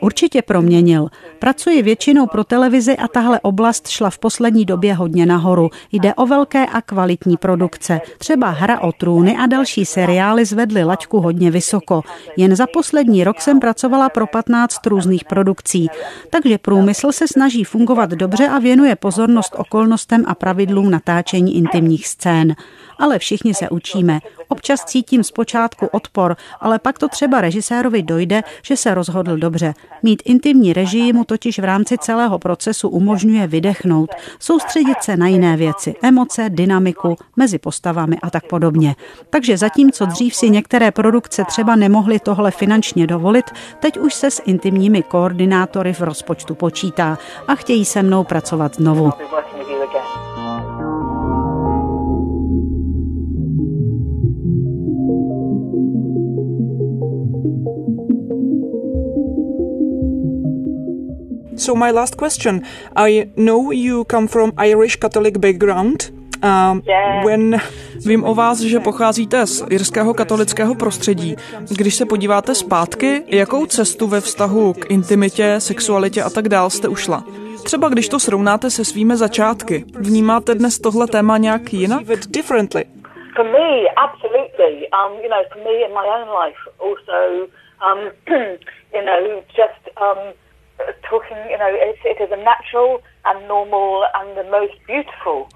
Určitě 0.00 0.42
proměnil. 0.42 1.08
Pracuji 1.38 1.82
většinou 1.82 2.26
pro 2.26 2.44
televizi 2.44 2.96
a 2.96 3.08
tahle 3.08 3.40
oblast 3.40 3.88
šla 3.88 4.10
v 4.10 4.18
poslední 4.18 4.64
době 4.64 4.94
hodně 4.94 5.26
nahoru. 5.26 5.70
Jde 5.92 6.14
o 6.14 6.26
velké 6.26 6.66
a 6.66 6.80
kvalitní 6.80 7.36
produkce. 7.36 8.00
Třeba 8.18 8.48
Hra 8.50 8.80
o 8.80 8.92
trůny 8.92 9.36
a 9.36 9.46
další 9.46 9.84
seriály 9.84 10.44
zvedly 10.44 10.84
laťku 10.84 11.20
hodně 11.20 11.50
vysoko. 11.50 12.02
Jen 12.36 12.56
za 12.56 12.66
poslední 12.72 13.24
rok 13.24 13.40
jsem 13.40 13.60
pracovala 13.60 14.08
pro 14.08 14.26
15 14.26 14.86
různých 14.86 15.24
produkcí. 15.24 15.88
Takže 16.30 16.58
průmysl 16.58 17.12
se 17.12 17.28
snaží 17.28 17.64
fungovat 17.64 18.10
dobře 18.10 18.48
a 18.48 18.58
věnuje 18.58 18.96
pozornost 18.96 19.54
okolnostem 19.56 20.24
a 20.26 20.34
pravidlům 20.34 20.90
natáčení 20.90 21.56
intimních 21.56 22.08
scén 22.08 22.54
ale 23.00 23.18
všichni 23.18 23.54
se 23.54 23.68
učíme. 23.68 24.20
Občas 24.48 24.84
cítím 24.84 25.24
zpočátku 25.24 25.86
odpor, 25.86 26.36
ale 26.60 26.78
pak 26.78 26.98
to 26.98 27.08
třeba 27.08 27.40
režisérovi 27.40 28.02
dojde, 28.02 28.42
že 28.62 28.76
se 28.76 28.94
rozhodl 28.94 29.29
dobře. 29.36 29.74
Mít 30.02 30.22
intimní 30.24 30.72
režii 30.72 31.12
mu 31.12 31.24
totiž 31.24 31.58
v 31.58 31.64
rámci 31.64 31.98
celého 31.98 32.38
procesu 32.38 32.88
umožňuje 32.88 33.46
vydechnout, 33.46 34.10
soustředit 34.38 35.02
se 35.02 35.16
na 35.16 35.28
jiné 35.28 35.56
věci, 35.56 35.94
emoce, 36.02 36.48
dynamiku, 36.48 37.16
mezi 37.36 37.58
postavami 37.58 38.16
a 38.22 38.30
tak 38.30 38.46
podobně. 38.46 38.96
Takže 39.30 39.56
zatímco 39.56 40.06
dřív 40.06 40.34
si 40.34 40.50
některé 40.50 40.90
produkce 40.90 41.44
třeba 41.44 41.76
nemohly 41.76 42.18
tohle 42.18 42.50
finančně 42.50 43.06
dovolit, 43.06 43.44
teď 43.80 43.98
už 43.98 44.14
se 44.14 44.30
s 44.30 44.42
intimními 44.44 45.02
koordinátory 45.02 45.92
v 45.92 46.00
rozpočtu 46.00 46.54
počítá 46.54 47.18
a 47.48 47.54
chtějí 47.54 47.84
se 47.84 48.02
mnou 48.02 48.24
pracovat 48.24 48.74
znovu. 48.74 49.12
So 61.70 61.78
my 61.78 61.92
last 61.92 62.16
question. 62.16 62.62
I 62.96 63.30
know 63.36 63.70
you 63.70 64.04
come 64.04 64.26
from 64.28 64.52
Irish 64.58 64.96
Catholic 64.96 65.38
background. 65.38 66.10
Uh, 66.42 66.80
when 67.24 67.60
vím 68.06 68.24
o 68.24 68.34
vás, 68.34 68.60
že 68.60 68.80
pocházíte 68.80 69.46
z 69.46 69.64
irského 69.70 70.14
katolického 70.14 70.74
prostředí. 70.74 71.36
Když 71.76 71.94
se 71.94 72.06
podíváte 72.06 72.54
zpátky, 72.54 73.22
jakou 73.26 73.66
cestu 73.66 74.06
ve 74.06 74.20
vztahu 74.20 74.72
k 74.72 74.90
intimitě, 74.90 75.54
sexualitě 75.58 76.22
a 76.22 76.30
tak 76.30 76.48
dál 76.48 76.70
jste 76.70 76.88
ušla? 76.88 77.24
Třeba 77.64 77.88
když 77.88 78.08
to 78.08 78.20
srovnáte 78.20 78.70
se 78.70 78.84
svými 78.84 79.16
začátky, 79.16 79.84
vnímáte 79.94 80.54
dnes 80.54 80.78
tohle 80.78 81.06
téma 81.06 81.38
nějak 81.38 81.72
jinak? 81.72 82.02
Differently? 82.28 82.84
For 83.36 83.44
me, 83.44 83.88
absolutely. 83.96 84.88
Um, 84.96 85.12
you 85.22 85.28
know, 85.28 85.42
for 85.52 85.62
me 85.62 85.74
in 85.86 85.92
my 86.00 86.06
own 86.16 86.28
life 86.44 86.60
also, 86.78 87.46
um, 87.86 87.98
you 88.94 89.02
know, 89.04 89.42
just 89.56 89.82
um, 90.00 90.34
talking, 91.10 91.38
you 91.52 91.58
know, 91.58 91.70
it, 91.88 91.96
it 92.04 92.18
is 92.24 92.30
a 92.32 92.40
natural 92.52 93.00
and 93.24 93.48
normal 93.48 94.04
and 94.14 94.28
the 94.34 94.46
most 94.50 94.74
beautiful 94.86 95.46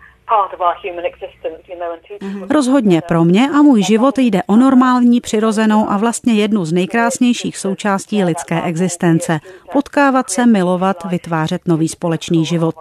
mhm. 2.21 2.49
Rozhodně 2.51 3.01
pro 3.01 3.25
mě 3.25 3.49
a 3.51 3.63
můj 3.63 3.83
život 3.83 4.19
jde 4.19 4.43
o 4.47 4.57
normální, 4.57 5.21
přirozenou 5.21 5.91
a 5.91 5.97
vlastně 5.97 6.35
jednu 6.35 6.65
z 6.65 6.73
nejkrásnějších 6.73 7.59
součástí 7.59 8.25
lidské 8.25 8.63
existence. 8.63 9.41
Potkávat 9.73 10.31
se, 10.31 10.47
milovat, 10.47 11.05
vytvářet 11.05 11.69
nový 11.69 11.89
společný 11.89 12.47
život. 12.47 12.75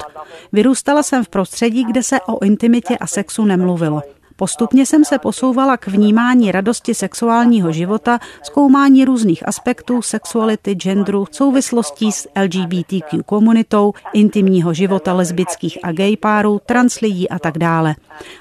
Vyrůstala 0.51 1.03
jsem 1.03 1.23
v 1.23 1.29
prostředí, 1.29 1.85
kde 1.85 2.03
se 2.03 2.21
o 2.21 2.45
intimitě 2.45 2.97
a 2.97 3.07
sexu 3.07 3.45
nemluvilo. 3.45 4.01
Postupně 4.35 4.85
jsem 4.85 5.05
se 5.05 5.19
posouvala 5.19 5.77
k 5.77 5.87
vnímání 5.87 6.51
radosti 6.51 6.93
sexuálního 6.93 7.71
života, 7.71 8.19
zkoumání 8.43 9.05
různých 9.05 9.47
aspektů 9.47 10.01
sexuality, 10.01 10.75
genderu, 10.75 11.25
souvislostí 11.31 12.11
s 12.11 12.29
LGBTQ 12.41 13.23
komunitou, 13.25 13.93
intimního 14.13 14.73
života 14.73 15.13
lesbických 15.13 15.77
a 15.83 15.91
gay 15.91 16.17
párů, 16.17 16.61
trans 16.65 16.99
lidí 16.99 17.29
a 17.29 17.39
tak 17.39 17.57
dále. 17.57 17.95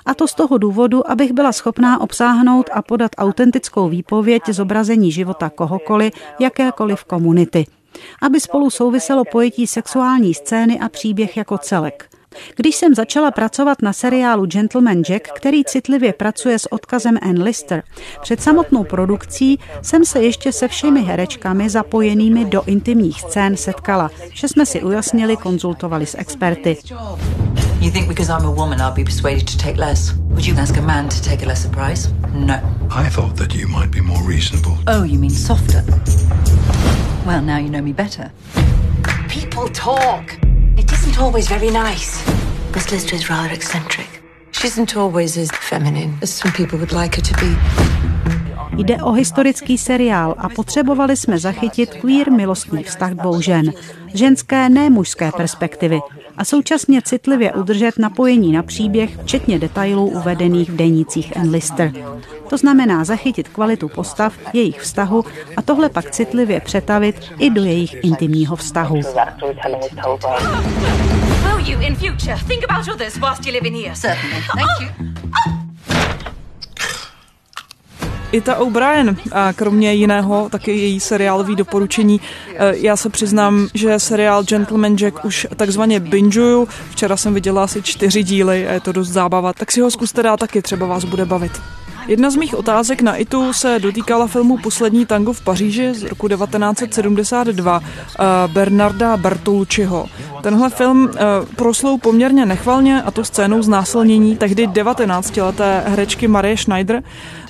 A 0.07 0.15
to 0.15 0.29
z 0.29 0.35
toho 0.35 0.59
důvodu, 0.59 1.11
abych 1.11 1.33
byla 1.33 1.53
schopná 1.53 2.01
obsáhnout 2.01 2.71
a 2.73 2.83
podat 2.83 3.11
autentickou 3.19 3.89
výpověď 3.89 4.43
zobrazení 4.49 5.13
života 5.13 5.51
kohokoliv, 5.51 6.13
jakékoliv 6.41 7.05
komunity 7.05 7.67
aby 8.23 8.41
spolu 8.41 8.71
souviselo 8.71 9.25
pojetí 9.25 9.67
sexuální 9.67 10.35
scény 10.35 10.81
a 10.81 10.89
příběh 10.89 11.37
jako 11.37 11.59
celek. 11.59 12.12
Když 12.57 12.77
jsem 12.77 12.95
začala 12.95 13.31
pracovat 13.31 13.83
na 13.83 13.93
seriálu 13.93 14.47
Gentleman 14.47 15.03
Jack, 15.03 15.29
který 15.37 15.65
citlivě 15.65 16.13
pracuje 16.13 16.59
s 16.59 16.73
odkazem 16.73 17.19
Ann 17.23 17.43
Lister, 17.43 17.83
před 18.23 18.43
samotnou 18.43 18.85
produkcí 18.85 19.59
jsem 19.83 20.05
se 20.05 20.23
ještě 20.23 20.53
se 20.53 20.69
všemi 20.69 21.03
herečkami 21.03 21.71
zapojenými 21.71 22.45
do 22.45 22.63
intimních 22.67 23.21
scén 23.21 23.57
setkala, 23.57 24.11
že 24.35 24.49
jsme 24.49 24.67
si 24.67 24.83
ujasnili, 24.83 25.37
konzultovali 25.37 26.07
s 26.07 26.19
experty. 26.19 26.77
You 27.81 27.91
think 27.91 28.09
because 28.09 28.33
I'm 28.33 28.47
a 28.47 28.51
woman 28.51 28.79
I'll 28.81 28.95
be 28.95 29.05
persuaded 29.05 29.51
to 29.51 29.57
take 29.59 29.77
less? 29.77 30.13
Would 30.13 30.47
you 30.47 30.57
ask 30.57 30.79
a 30.79 30.83
man 30.83 31.09
to 31.09 31.21
take 31.21 31.45
a 31.45 31.49
lesser 31.49 31.71
price? 31.71 32.09
No. 32.33 32.55
I 32.91 33.11
thought 33.11 33.37
that 33.37 33.55
you 33.55 33.69
might 33.69 33.91
be 33.91 34.01
more 34.01 34.23
reasonable. 34.29 34.79
Oh, 34.87 35.05
you 35.05 35.19
mean 35.19 35.31
softer? 35.31 35.83
Well, 37.27 37.43
now 37.43 37.59
you 37.59 37.69
know 37.69 37.83
me 37.83 37.93
better. 37.93 38.31
People 39.29 39.69
talk. 39.69 40.52
Isn't 41.13 41.25
always 41.25 41.47
very 41.47 41.69
nice. 41.69 42.27
Miss 42.75 42.91
Lister 42.91 43.15
is 43.15 43.29
rather 43.29 43.53
eccentric. 43.53 44.09
She 44.53 44.67
isn't 44.67 44.97
always 44.97 45.37
as 45.37 45.51
feminine 45.51 46.17
as 46.23 46.33
some 46.33 46.51
people 46.53 46.79
would 46.79 46.93
like 46.93 47.17
her 47.17 47.21
to 47.21 47.35
be. 47.35 48.12
Jde 48.77 48.97
o 48.97 49.13
historický 49.13 49.79
seriál 49.79 50.35
a 50.39 50.49
potřebovali 50.49 51.17
jsme 51.17 51.39
zachytit 51.39 51.95
queer 51.95 52.31
milostný 52.31 52.83
vztah 52.83 53.11
dvou 53.11 53.41
žen. 53.41 53.73
Ženské, 54.15 54.69
ne 54.69 54.91
mužské 54.91 55.33
perspektivy 55.33 56.01
a 56.37 56.45
současně 56.45 57.03
citlivě 57.03 57.53
udržet 57.53 57.99
napojení 57.99 58.53
na 58.53 58.63
příběh, 58.63 59.19
včetně 59.23 59.59
detailů 59.59 60.07
uvedených 60.07 60.71
v 60.71 60.77
denících 60.77 61.37
Enlister. 61.37 61.93
To 62.49 62.57
znamená 62.57 63.05
zachytit 63.05 63.49
kvalitu 63.49 63.89
postav, 63.89 64.35
jejich 64.53 64.81
vztahu 64.81 65.25
a 65.57 65.63
tohle 65.63 65.89
pak 65.89 66.11
citlivě 66.11 66.61
přetavit 66.61 67.33
i 67.39 67.51
do 67.51 67.65
jejich 67.65 68.05
intimního 68.05 68.57
vztahu. 68.57 69.01
Ita 78.33 78.57
O'Brien 78.57 79.17
a 79.33 79.53
kromě 79.53 79.93
jiného 79.93 80.49
taky 80.51 80.73
její 80.73 81.01
seriálový 81.01 81.57
doporučení. 81.57 82.21
E, 82.57 82.77
já 82.77 82.97
se 82.97 83.09
přiznám, 83.11 83.69
že 83.75 83.99
seriál 83.99 84.45
Gentleman 84.45 84.97
Jack 84.97 85.25
už 85.25 85.47
takzvaně 85.57 86.01
binžuju. 86.01 86.69
Včera 86.91 87.17
jsem 87.17 87.35
viděla 87.35 87.65
asi 87.65 87.83
čtyři 87.83 88.23
díly 88.23 88.69
a 88.69 88.73
je 88.73 88.81
to 88.81 88.93
dost 88.93 89.09
zábava, 89.09 89.53
tak 89.53 89.73
si 89.73 89.81
ho 89.81 89.91
zkuste 89.91 90.23
dát 90.23 90.41
taky, 90.41 90.63
třeba 90.63 90.87
vás 90.87 91.05
bude 91.05 91.25
bavit. 91.25 91.53
Jedna 92.07 92.31
z 92.31 92.37
mých 92.37 92.55
otázek 92.55 93.03
na 93.03 93.17
ITU 93.17 93.53
se 93.53 93.79
dotýkala 93.79 94.27
filmu 94.27 94.59
Poslední 94.59 95.07
tango 95.07 95.33
v 95.33 95.41
Paříži 95.41 95.95
z 95.95 96.03
roku 96.03 96.29
1972 96.29 97.81
eh, 97.83 98.25
Bernarda 98.47 99.17
Bertolucciho. 99.17 100.07
Tenhle 100.43 100.71
film 100.71 101.11
eh, 101.15 101.21
proslou 101.57 101.99
poměrně 101.99 102.47
nechvalně 102.47 103.03
a 103.03 103.11
to 103.11 103.25
scénou 103.25 103.63
znásilnění 103.63 104.37
tehdy 104.37 104.67
19-leté 104.67 105.83
herečky 105.87 106.29
Marie 106.29 106.57
Schneider 106.57 107.03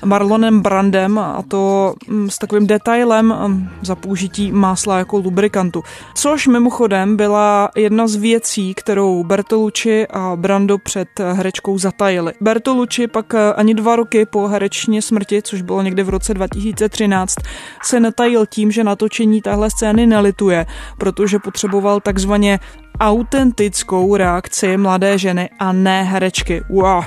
Marlonem 0.05 0.61
Brandem 0.61 1.19
a 1.19 1.43
to 1.47 1.93
mm, 2.07 2.29
s 2.29 2.37
takovým 2.37 2.67
detailem 2.67 3.25
mm, 3.25 3.69
za 3.81 3.95
použití 3.95 4.51
másla 4.51 4.97
jako 4.97 5.17
lubrikantu. 5.17 5.83
Což 6.15 6.47
mimochodem 6.47 7.17
byla 7.17 7.69
jedna 7.75 8.07
z 8.07 8.15
věcí, 8.15 8.73
kterou 8.73 9.23
Bertolucci 9.23 10.07
a 10.07 10.35
Brando 10.35 10.77
před 10.77 11.07
herečkou 11.19 11.77
zatajili. 11.77 12.33
Bertolucci 12.41 13.07
pak 13.07 13.33
eh, 13.33 13.53
ani 13.53 13.73
dva 13.73 13.95
roky 13.95 14.25
po 14.25 14.42
herečně 14.47 15.01
smrti, 15.01 15.41
což 15.41 15.61
bylo 15.61 15.81
někdy 15.81 16.03
v 16.03 16.09
roce 16.09 16.33
2013, 16.33 17.35
se 17.83 17.99
netajil 17.99 18.45
tím, 18.45 18.71
že 18.71 18.83
natočení 18.83 19.41
téhle 19.41 19.69
scény 19.69 20.07
nelituje, 20.07 20.65
protože 20.97 21.39
potřeboval 21.39 21.99
takzvaně 21.99 22.59
autentickou 22.99 24.15
reakci 24.15 24.77
mladé 24.77 25.17
ženy 25.17 25.49
a 25.59 25.71
ne 25.71 26.03
herečky. 26.03 26.63
Wow. 26.69 27.03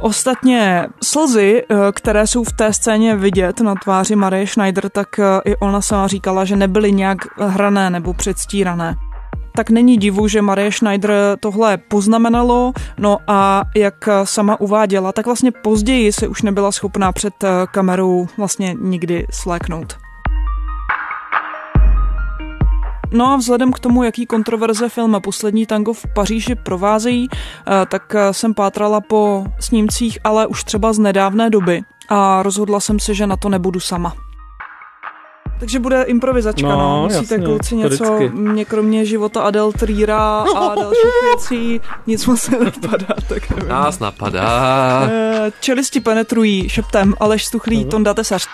Ostatně 0.00 0.86
slzy, 1.04 1.62
eh, 1.62 1.76
které 1.92 2.26
jsou 2.26 2.44
v 2.44 2.52
té 2.52 2.72
scéně 2.72 3.16
vidět 3.16 3.60
na 3.60 3.74
tváři 3.74 4.16
Marie 4.16 4.46
Schneider, 4.46 4.88
tak 4.88 5.18
eh, 5.18 5.22
i 5.44 5.56
ona 5.56 5.80
sama 5.80 6.06
říkala, 6.06 6.44
že 6.44 6.56
nebyly 6.56 6.92
nějak 6.92 7.18
hrané 7.38 7.90
nebo 7.90 8.14
předstírané 8.14 8.96
tak 9.56 9.70
není 9.70 9.96
divu, 9.96 10.28
že 10.28 10.42
Marie 10.42 10.72
Schneider 10.72 11.12
tohle 11.40 11.76
poznamenalo, 11.76 12.72
no 12.98 13.18
a 13.26 13.64
jak 13.76 14.08
sama 14.24 14.60
uváděla, 14.60 15.12
tak 15.12 15.26
vlastně 15.26 15.50
později 15.50 16.12
se 16.12 16.28
už 16.28 16.42
nebyla 16.42 16.72
schopná 16.72 17.12
před 17.12 17.44
eh, 17.44 17.48
kamerou 17.72 18.26
vlastně 18.36 18.74
nikdy 18.80 19.26
sléknout. 19.30 19.98
No 23.12 23.26
a 23.26 23.36
vzhledem 23.36 23.72
k 23.72 23.78
tomu, 23.78 24.02
jaký 24.02 24.26
kontroverze 24.26 24.88
film 24.88 25.16
Poslední 25.22 25.66
tango 25.66 25.92
v 25.92 26.06
Paříži 26.14 26.54
provázejí, 26.54 27.28
eh, 27.32 27.86
tak 27.86 28.14
eh, 28.14 28.32
jsem 28.34 28.54
pátrala 28.54 29.00
po 29.00 29.44
snímcích, 29.60 30.18
ale 30.24 30.46
už 30.46 30.64
třeba 30.64 30.92
z 30.92 30.98
nedávné 30.98 31.50
doby 31.50 31.82
a 32.08 32.42
rozhodla 32.42 32.80
jsem 32.80 32.98
se, 32.98 33.14
že 33.14 33.26
na 33.26 33.36
to 33.36 33.48
nebudu 33.48 33.80
sama. 33.80 34.27
Takže 35.60 35.78
bude 35.78 36.02
improvizačka, 36.02 36.68
no, 36.68 36.78
No, 36.78 37.02
Musíte 37.02 37.34
jasně, 37.34 37.46
kluci 37.46 37.76
něco, 37.76 37.88
vždycky. 38.14 38.28
mě 38.38 38.64
kromě 38.64 39.04
života 39.04 39.42
Adel 39.42 39.72
Trýra 39.72 40.44
a 40.56 40.74
dalších 40.74 41.22
věcí, 41.24 41.80
nic 42.06 42.26
moc 42.26 42.40
se 42.40 42.50
nenapadá, 42.50 43.14
tak 43.28 43.50
nevím. 43.50 43.68
Nás 43.68 43.98
napadá. 43.98 45.08
Eh, 45.12 45.52
Čelisti 45.60 46.00
penetrují 46.00 46.68
šeptem 46.68 47.14
Aleš 47.20 47.44
Stuchlý, 47.44 47.84
Tonda 47.84 48.14
Tesař. 48.14 48.46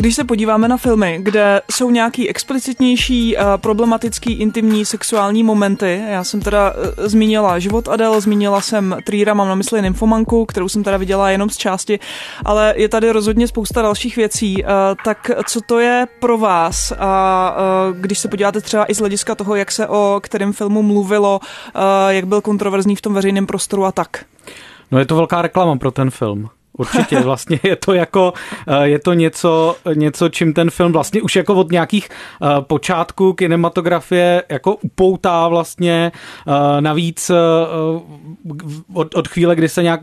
Když 0.00 0.14
se 0.16 0.24
podíváme 0.24 0.68
na 0.68 0.76
filmy, 0.76 1.18
kde 1.22 1.62
jsou 1.70 1.90
nějaký 1.90 2.28
explicitnější, 2.28 3.38
eh, 3.38 3.42
problematický, 3.56 4.32
intimní, 4.32 4.84
sexuální 4.84 5.42
momenty, 5.42 6.02
já 6.08 6.24
jsem 6.24 6.40
teda 6.40 6.72
eh, 6.76 7.08
zmínila 7.08 7.58
Život 7.58 7.88
Adel, 7.88 8.20
zmínila 8.20 8.60
jsem 8.60 8.96
Trýra, 9.06 9.34
mám 9.34 9.48
na 9.48 9.54
mysli 9.54 9.82
Nymfomanku, 9.82 10.46
kterou 10.46 10.68
jsem 10.68 10.82
teda 10.84 10.96
viděla 10.96 11.30
jenom 11.30 11.50
z 11.50 11.56
části, 11.56 11.98
ale 12.44 12.74
je 12.76 12.88
tady 12.88 13.10
rozhodně 13.10 13.48
spousta 13.48 13.82
dalších 13.82 14.16
věcí. 14.16 14.64
eh, 14.64 14.68
Tak 15.04 15.30
co 15.46 15.60
to 15.60 15.78
je 15.78 16.06
pro 16.20 16.38
vás? 16.38 16.92
A 16.98 17.56
když 18.00 18.18
se 18.18 18.28
podíváte 18.28 18.60
třeba 18.60 18.90
i 18.90 18.94
z 18.94 18.98
hlediska 18.98 19.34
toho, 19.34 19.54
jak 19.54 19.72
se 19.72 19.88
o 19.88 20.20
kterém 20.22 20.52
filmu 20.52 20.82
mluvilo, 20.82 21.40
jak 22.08 22.24
byl 22.24 22.40
kontroverzní 22.40 22.96
v 22.96 23.00
tom 23.00 23.14
veřejném 23.14 23.46
prostoru 23.46 23.84
a 23.84 23.92
tak. 23.92 24.24
No 24.90 24.98
je 24.98 25.06
to 25.06 25.16
velká 25.16 25.42
reklama 25.42 25.76
pro 25.76 25.90
ten 25.90 26.10
film. 26.10 26.48
Určitě, 26.80 27.20
vlastně 27.20 27.60
je 27.62 27.76
to 27.76 27.92
jako, 27.92 28.32
eh, 28.66 28.88
je 28.88 28.98
to 28.98 29.12
něco, 29.12 29.76
něco, 29.94 30.28
čím 30.28 30.52
ten 30.52 30.70
film 30.70 30.92
vlastně 30.92 31.22
už 31.22 31.36
jako 31.36 31.54
od 31.54 31.72
nějakých 31.72 32.08
eh, 32.08 32.46
počátků 32.60 33.32
kinematografie 33.32 34.42
jako 34.48 34.74
upoutá 34.74 35.48
vlastně, 35.48 36.12
eh, 36.48 36.80
navíc 36.80 37.30
od, 38.94 39.14
od 39.14 39.28
chvíle, 39.28 39.56
kdy 39.56 39.68
se 39.68 39.82
nějak 39.82 40.00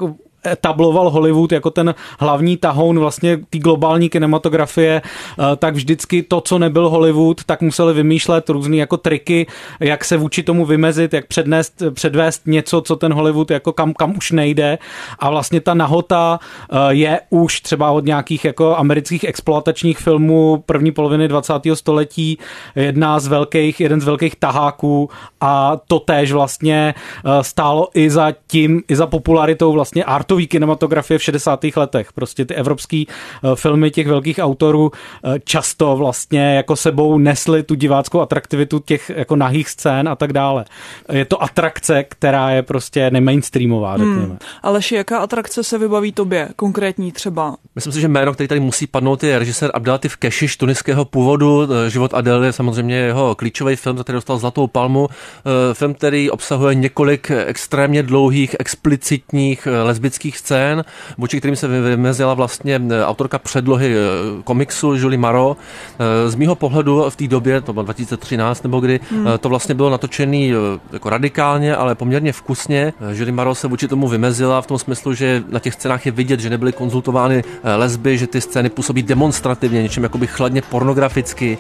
etabloval 0.52 1.10
Hollywood 1.10 1.52
jako 1.52 1.70
ten 1.70 1.96
hlavní 2.20 2.58
tahoun 2.58 3.00
vlastně 3.00 3.38
té 3.50 3.58
globální 3.60 4.10
kinematografie, 4.10 5.02
eh, 5.02 5.56
tak 5.56 5.76
vždycky 5.76 6.24
to, 6.24 6.42
co 6.42 6.60
nebyl 6.60 6.90
Hollywood, 6.90 7.44
tak 7.44 7.62
museli 7.62 7.94
vymýšlet 7.94 8.50
různé 8.50 8.78
jako 8.78 8.98
triky, 8.98 9.48
jak 9.80 10.06
se 10.06 10.18
vůči 10.18 10.44
tomu 10.44 10.66
vymezit, 10.66 11.14
jak 11.14 11.28
přednést, 11.28 11.84
předvést 11.94 12.48
něco, 12.48 12.82
co 12.82 12.96
ten 12.96 13.14
Hollywood 13.14 13.52
jako 13.52 13.74
kam, 13.74 13.94
kam 13.94 14.18
už 14.18 14.32
nejde 14.32 14.78
a 15.20 15.30
vlastně 15.30 15.62
ta 15.62 15.74
nahota 15.74 16.40
eh, 16.72 16.76
je 16.90 17.20
už 17.30 17.62
třeba 17.62 17.92
od 17.92 18.06
nějakých 18.06 18.46
jako 18.46 18.78
amerických 18.78 19.24
exploatačních 19.24 19.98
filmů 19.98 20.64
první 20.66 20.92
poloviny 20.92 21.28
20. 21.28 21.54
století 21.74 22.38
jedna 22.76 23.20
z 23.20 23.28
velkých, 23.28 23.80
jeden 23.80 24.02
z 24.02 24.06
velkých 24.06 24.36
taháků 24.36 25.10
a 25.42 25.78
to 25.88 26.00
též 26.00 26.32
vlastně 26.32 26.94
eh, 26.98 27.44
stálo 27.44 27.90
i 27.94 28.10
za 28.10 28.34
tím, 28.48 28.84
i 28.88 28.96
za 28.96 29.08
popularitou 29.08 29.74
vlastně 29.74 30.04
artové 30.38 30.48
kinematografie 30.48 31.18
v 31.18 31.24
60. 31.24 31.60
letech. 31.76 32.14
Prostě 32.14 32.46
ty 32.46 32.56
evropský 32.56 33.08
eh, 33.08 33.56
filmy 33.56 33.92
těch 33.92 34.08
velkých 34.08 34.40
autorů 34.40 34.92
eh, 34.92 35.40
často 35.44 35.96
vlastně 35.96 36.56
jako 36.56 36.76
sebou 36.76 37.18
nesly 37.18 37.64
tu 37.64 37.76
diváckou 37.76 38.22
atraktivitu 38.22 38.80
těch 38.80 39.12
jako 39.16 39.36
nahých 39.36 39.70
scén 39.70 40.10
a 40.10 40.16
tak 40.16 40.34
dále. 40.34 40.66
Je 41.12 41.26
to 41.26 41.44
atrakce, 41.44 42.04
která 42.04 42.50
je 42.50 42.64
prostě 42.64 43.12
nemainstreamová, 43.12 43.98
řekněme. 43.98 44.26
Hmm. 44.26 44.38
Aleši, 44.64 44.96
jaká 44.96 45.18
atrakce 45.18 45.64
se 45.64 45.78
vybaví 45.78 46.12
tobě, 46.12 46.50
konkrétní 46.56 47.12
třeba? 47.12 47.56
Myslím 47.76 47.94
si, 47.94 48.02
že 48.02 48.08
jméno, 48.08 48.34
který 48.34 48.48
tady 48.48 48.60
musí 48.60 48.88
padnout, 48.88 49.24
je 49.24 49.40
režisér 49.40 49.72
Abdelatif 49.74 50.18
Kešiš, 50.18 50.58
tuniského 50.58 51.06
původu. 51.06 51.68
Život 51.88 52.14
Adel 52.14 52.44
je 52.44 52.54
samozřejmě 52.54 52.96
jeho 52.96 53.36
klíčový 53.36 53.76
film, 53.76 53.98
za 53.98 54.04
který 54.04 54.16
dostal 54.16 54.38
Zlatou 54.38 54.68
palmu. 54.68 55.08
Eh, 55.10 55.74
Film, 55.74 55.94
který 55.94 56.32
obsahuje 56.32 56.76
několik 56.76 57.32
extrémně 57.46 58.04
dlouhých, 58.04 58.56
explicitních 58.60 59.68
eh, 59.68 59.84
lesbických 60.18 60.38
scén, 60.38 60.86
vůči 61.18 61.38
kterým 61.38 61.56
se 61.56 61.68
vymezila 61.68 62.34
vlastně 62.34 62.82
eh, 62.90 63.06
autorka 63.06 63.40
předlohy 63.40 63.96
eh, 63.96 64.44
komiksu 64.44 64.94
Julie 64.96 65.18
Maro. 65.18 65.58
Eh, 66.00 66.30
Z 66.30 66.36
mýho 66.36 66.56
pohledu 66.56 67.06
v 67.10 67.16
té 67.16 67.28
době, 67.28 67.62
to 67.62 67.74
bylo 67.74 67.84
2013 67.84 68.64
nebo 68.64 68.80
kdy, 68.80 69.00
Hmm. 69.12 69.26
to 69.40 69.50
vlastně 69.50 69.76
bylo 69.76 69.90
natočený 69.90 70.54
jako 70.92 71.10
radikálně, 71.10 71.76
ale 71.76 71.96
poměrně 71.96 72.34
vkusně. 72.34 72.94
Julie 73.12 73.32
Maro 73.32 73.56
se 73.56 73.68
vůči 73.68 73.88
tomu 73.88 74.08
vymezila 74.08 74.62
v 74.62 74.68
tom 74.68 74.78
smyslu, 74.78 75.14
že 75.14 75.44
na 75.50 75.60
těch 75.60 75.74
scénách 75.74 76.06
je 76.06 76.12
vidět, 76.12 76.40
že 76.40 76.50
nebyly 76.50 76.72
konzultovány 76.74 77.44
lesby, 77.78 78.18
že 78.18 78.28
ty 78.28 78.42
scény 78.42 78.70
působí 78.70 79.04
demonstrativně, 79.04 79.84
něčím 79.84 80.04
jakoby 80.04 80.28
chladně 80.28 80.62
pornograficky, 80.62 81.58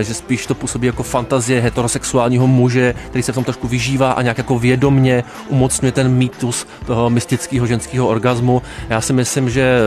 že 0.00 0.14
spíš 0.14 0.46
to 0.46 0.54
působí 0.54 0.86
jako 0.86 1.02
fantazie 1.02 1.60
heterosexuálního 1.60 2.46
muže, 2.46 2.94
který 3.10 3.22
se 3.22 3.32
v 3.32 3.34
tom 3.34 3.44
trošku 3.44 3.68
vyžívá 3.68 4.12
a 4.12 4.22
nějak 4.22 4.38
jako 4.38 4.58
vědomně 4.58 5.24
umocňuje 5.48 5.92
ten 5.92 6.08
mýtus 6.08 6.66
toho 6.86 7.10
mystického 7.10 7.66
ženského 7.66 7.91
orgazmu. 8.00 8.62
Já 8.88 9.00
si 9.00 9.12
myslím, 9.12 9.50
že 9.50 9.78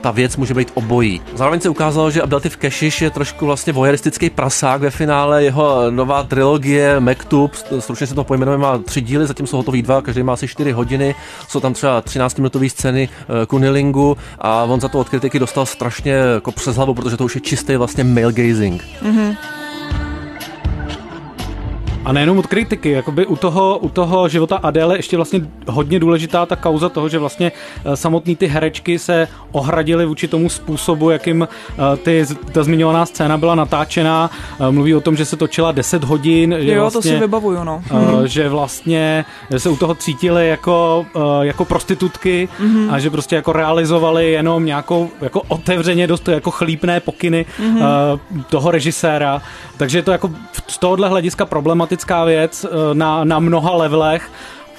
ta 0.00 0.10
věc 0.10 0.36
může 0.36 0.54
být 0.54 0.70
obojí. 0.74 1.20
Zároveň 1.34 1.60
se 1.60 1.68
ukázalo, 1.68 2.10
že 2.10 2.22
Abdelatif 2.22 2.56
Kešiš 2.56 3.02
je 3.02 3.10
trošku 3.10 3.46
vlastně 3.46 3.72
voyeristický 3.72 4.30
prasák 4.30 4.80
ve 4.80 4.90
finále. 4.90 5.44
Jeho 5.44 5.90
nová 5.90 6.22
trilogie 6.22 7.00
Mektub, 7.00 7.54
stručně 7.78 8.06
se 8.06 8.14
to 8.14 8.24
pojmenuje, 8.24 8.58
má 8.58 8.78
tři 8.78 9.00
díly, 9.00 9.26
zatím 9.26 9.46
jsou 9.46 9.56
hotový 9.56 9.82
dva, 9.82 10.02
každý 10.02 10.22
má 10.22 10.32
asi 10.32 10.48
čtyři 10.48 10.72
hodiny. 10.72 11.14
Jsou 11.48 11.60
tam 11.60 11.74
třeba 11.74 12.02
13-minutové 12.02 12.70
scény 12.70 13.08
eh, 13.08 13.46
kunilingu 13.46 14.16
a 14.38 14.62
on 14.62 14.80
za 14.80 14.88
to 14.88 15.00
od 15.00 15.08
kritiky 15.08 15.38
dostal 15.38 15.66
strašně 15.66 16.12
jako 16.12 16.52
přes 16.52 16.76
hlavu, 16.76 16.94
protože 16.94 17.16
to 17.16 17.24
už 17.24 17.34
je 17.34 17.40
čistý 17.40 17.76
vlastně 17.76 18.04
male 18.04 18.32
gazing. 18.32 18.84
Mhm. 19.02 19.36
A 22.06 22.12
nejenom 22.12 22.38
od 22.38 22.46
kritiky, 22.46 22.90
jakoby 22.90 23.26
u 23.26 23.36
toho, 23.36 23.78
u 23.78 23.88
toho 23.88 24.28
života 24.28 24.56
Adéle 24.62 24.98
ještě 24.98 25.16
vlastně 25.16 25.40
hodně 25.68 25.98
důležitá 26.00 26.46
ta 26.46 26.56
kauza 26.56 26.88
toho, 26.88 27.08
že 27.08 27.18
vlastně 27.18 27.52
eh, 27.84 27.96
samotný 27.96 28.36
ty 28.36 28.46
herečky 28.46 28.98
se 28.98 29.28
ohradily 29.52 30.06
vůči 30.06 30.28
tomu 30.28 30.48
způsobu, 30.48 31.10
jakým 31.10 31.42
eh, 31.48 31.96
ty, 31.96 32.26
ta 32.52 32.62
zmiňovaná 32.62 33.06
scéna 33.06 33.36
byla 33.38 33.54
natáčená. 33.54 34.30
Eh, 34.60 34.70
Mluví 34.70 34.94
o 34.94 35.00
tom, 35.00 35.16
že 35.16 35.24
se 35.24 35.36
točila 35.36 35.72
10 35.72 36.04
hodin. 36.04 36.54
Že 36.60 36.72
Jo, 36.74 36.80
vlastně, 36.80 37.00
to 37.00 37.08
si 37.08 37.20
vybavuju, 37.20 37.64
no. 37.64 37.82
eh, 38.24 38.28
Že 38.28 38.48
vlastně 38.48 39.24
se 39.56 39.68
u 39.70 39.76
toho 39.76 39.94
cítili 39.94 40.48
jako, 40.48 41.06
jako 41.42 41.64
prostitutky 41.64 42.48
Mhm. 42.60 42.88
a 42.90 42.98
že 42.98 43.10
prostě 43.10 43.36
jako 43.36 43.52
realizovali 43.52 44.32
jenom 44.32 44.64
nějakou 44.64 45.10
jako 45.20 45.42
otevřeně 45.48 46.06
dost 46.06 46.28
jako 46.28 46.50
chlípné 46.50 47.00
pokyny 47.00 47.46
Mhm. 47.58 47.78
eh, 47.82 48.42
toho 48.50 48.70
režiséra. 48.70 49.42
Takže 49.76 49.98
je 49.98 50.02
to 50.02 50.10
jako 50.12 50.30
z 50.68 50.78
tohohle 50.78 51.08
hlediska 51.08 51.44
problematická 51.96 52.24
věc 52.24 52.64
eh, 52.64 52.94
na, 52.94 53.24
na 53.24 53.38
mnoha 53.38 53.74
levelech. 53.76 54.30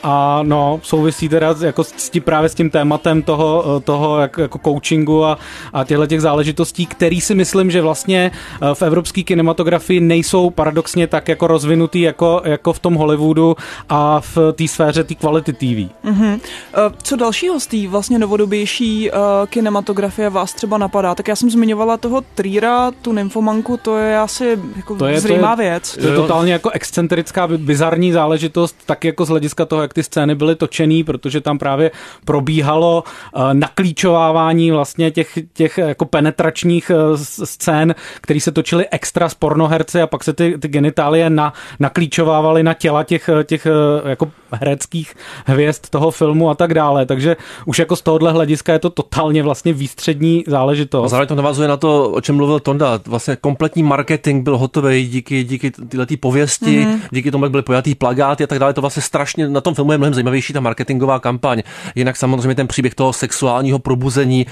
A 0.03 0.39
no, 0.43 0.79
souvisí 0.83 1.29
teda 1.29 1.53
s- 1.53 1.61
jako 1.61 1.83
s 1.83 2.09
tím, 2.09 2.21
právě 2.23 2.49
s 2.49 2.55
tím 2.55 2.69
tématem 2.69 3.21
toho, 3.21 3.63
eh, 3.77 3.79
toho 3.79 4.19
jak, 4.19 4.37
jako 4.37 4.59
coachingu 4.65 5.25
a, 5.25 5.37
a 5.73 5.83
těchto 5.83 6.07
těch 6.07 6.21
záležitostí, 6.21 6.85
který 6.85 7.21
si 7.21 7.35
myslím, 7.35 7.71
že 7.71 7.81
vlastně 7.81 8.31
eh, 8.61 8.75
v 8.75 8.81
evropské 8.81 9.23
kinematografii 9.23 9.99
nejsou 9.99 10.49
paradoxně 10.49 11.07
tak 11.07 11.27
jako 11.27 11.47
rozvinutý 11.47 12.01
jako, 12.01 12.41
jako 12.45 12.73
v 12.73 12.79
tom 12.79 12.93
Hollywoodu 12.95 13.55
a 13.89 14.21
v 14.21 14.37
té 14.53 14.67
sféře 14.67 15.03
té 15.03 15.15
quality 15.15 15.53
TV. 15.53 15.91
Mhm. 16.03 16.39
Eh, 16.73 16.77
Co 17.03 17.15
dalšího 17.15 17.59
z 17.59 17.67
té 17.67 17.87
vlastně 17.87 18.19
novodobější 18.19 19.11
uh, 19.11 19.17
kinematografie 19.49 20.29
vás 20.29 20.53
třeba 20.53 20.77
napadá? 20.77 21.15
Tak 21.15 21.27
já 21.27 21.35
jsem 21.35 21.49
zmiňovala 21.49 21.97
toho 21.97 22.21
Trýra, 22.35 22.91
tu 23.01 23.11
nymfomanku, 23.13 23.77
to 23.81 23.97
je 23.97 24.19
asi 24.19 24.59
jako 24.75 24.95
To 24.95 25.05
je, 25.05 25.19
zřejmá 25.19 25.55
to 25.55 25.61
je, 25.61 25.69
věc. 25.69 25.97
To 26.01 26.07
je 26.07 26.15
totálně 26.15 26.53
jako 26.53 26.69
excentrická, 26.69 27.47
bi- 27.47 27.57
bizarní 27.57 28.11
záležitost, 28.11 28.75
tak 28.85 29.03
jako 29.05 29.25
z 29.25 29.29
hlediska 29.29 29.65
toho, 29.65 29.81
jak 29.87 29.93
ty 29.93 30.03
scény 30.03 30.35
byly 30.35 30.55
točený, 30.55 31.03
protože 31.03 31.41
tam 31.41 31.57
právě 31.57 31.91
probíhalo 32.25 33.03
uh, 33.35 33.53
naklíčovávání 33.53 34.71
vlastně 34.71 35.11
těch, 35.11 35.39
těch 35.53 35.77
jako 35.77 36.05
penetračních 36.05 36.91
uh, 36.91 37.17
scén, 37.43 37.95
které 38.21 38.39
se 38.39 38.51
točily 38.51 38.87
extra 38.91 39.29
s 39.29 39.33
pornoherci 39.33 40.01
a 40.01 40.07
pak 40.07 40.23
se 40.23 40.33
ty, 40.33 40.57
ty 40.59 40.67
genitálie 40.67 41.29
na, 41.29 41.53
naklíčovávaly 41.79 42.63
na 42.63 42.73
těla 42.73 43.03
těch, 43.03 43.29
eh, 43.29 43.43
těch 43.43 43.65
eh, 43.65 44.09
jako 44.09 44.31
hereckých 44.51 45.13
hvězd 45.45 45.89
toho 45.89 46.11
filmu 46.11 46.49
a 46.49 46.55
tak 46.55 46.73
dále. 46.73 47.05
Takže 47.05 47.37
už 47.65 47.79
jako 47.79 47.95
z 47.95 48.01
tohohle 48.01 48.31
hlediska 48.31 48.73
je 48.73 48.79
to 48.79 48.89
totálně 48.89 49.43
vlastně 49.43 49.73
výstřední 49.73 50.43
A 50.47 50.51
záležitost. 50.51 51.11
zároveň 51.11 51.27
to 51.27 51.35
navazuje 51.35 51.67
na 51.67 51.77
to, 51.77 52.09
o 52.09 52.21
čem 52.21 52.35
mluvil 52.35 52.59
Tonda. 52.59 52.99
Vlastně 53.07 53.35
kompletní 53.35 53.83
marketing 53.83 54.43
byl 54.43 54.57
hotový 54.57 55.07
díky, 55.07 55.43
díky 55.43 55.71
tyhle 55.71 56.05
pověsti, 56.19 56.77
Mhm. 56.79 56.95
mm-hmm. 56.95 57.07
díky 57.11 57.31
tomu, 57.31 57.45
jak 57.45 57.51
byly 57.51 57.63
pojatý 57.63 57.95
plagáty 57.95 58.43
a 58.43 58.47
tak 58.47 58.59
dále. 58.59 58.73
To 58.73 58.81
vlastně 58.81 59.01
strašně 59.01 59.49
na 59.49 59.61
tom 59.61 59.75
filmu 59.77 59.91
je 59.91 59.97
mnohem 59.97 60.13
zajímavější 60.13 60.53
ta 60.53 60.59
marketingová 60.59 61.19
kampaň. 61.19 61.61
Jinak 61.95 62.17
samozřejmě 62.17 62.55
ten 62.55 62.67
příběh 62.67 62.95
toho 62.95 63.13
sexuálního 63.13 63.79
probuzení 63.79 64.45
uh, 64.45 64.51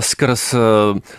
skrz 0.00 0.54
uh, 0.54 0.60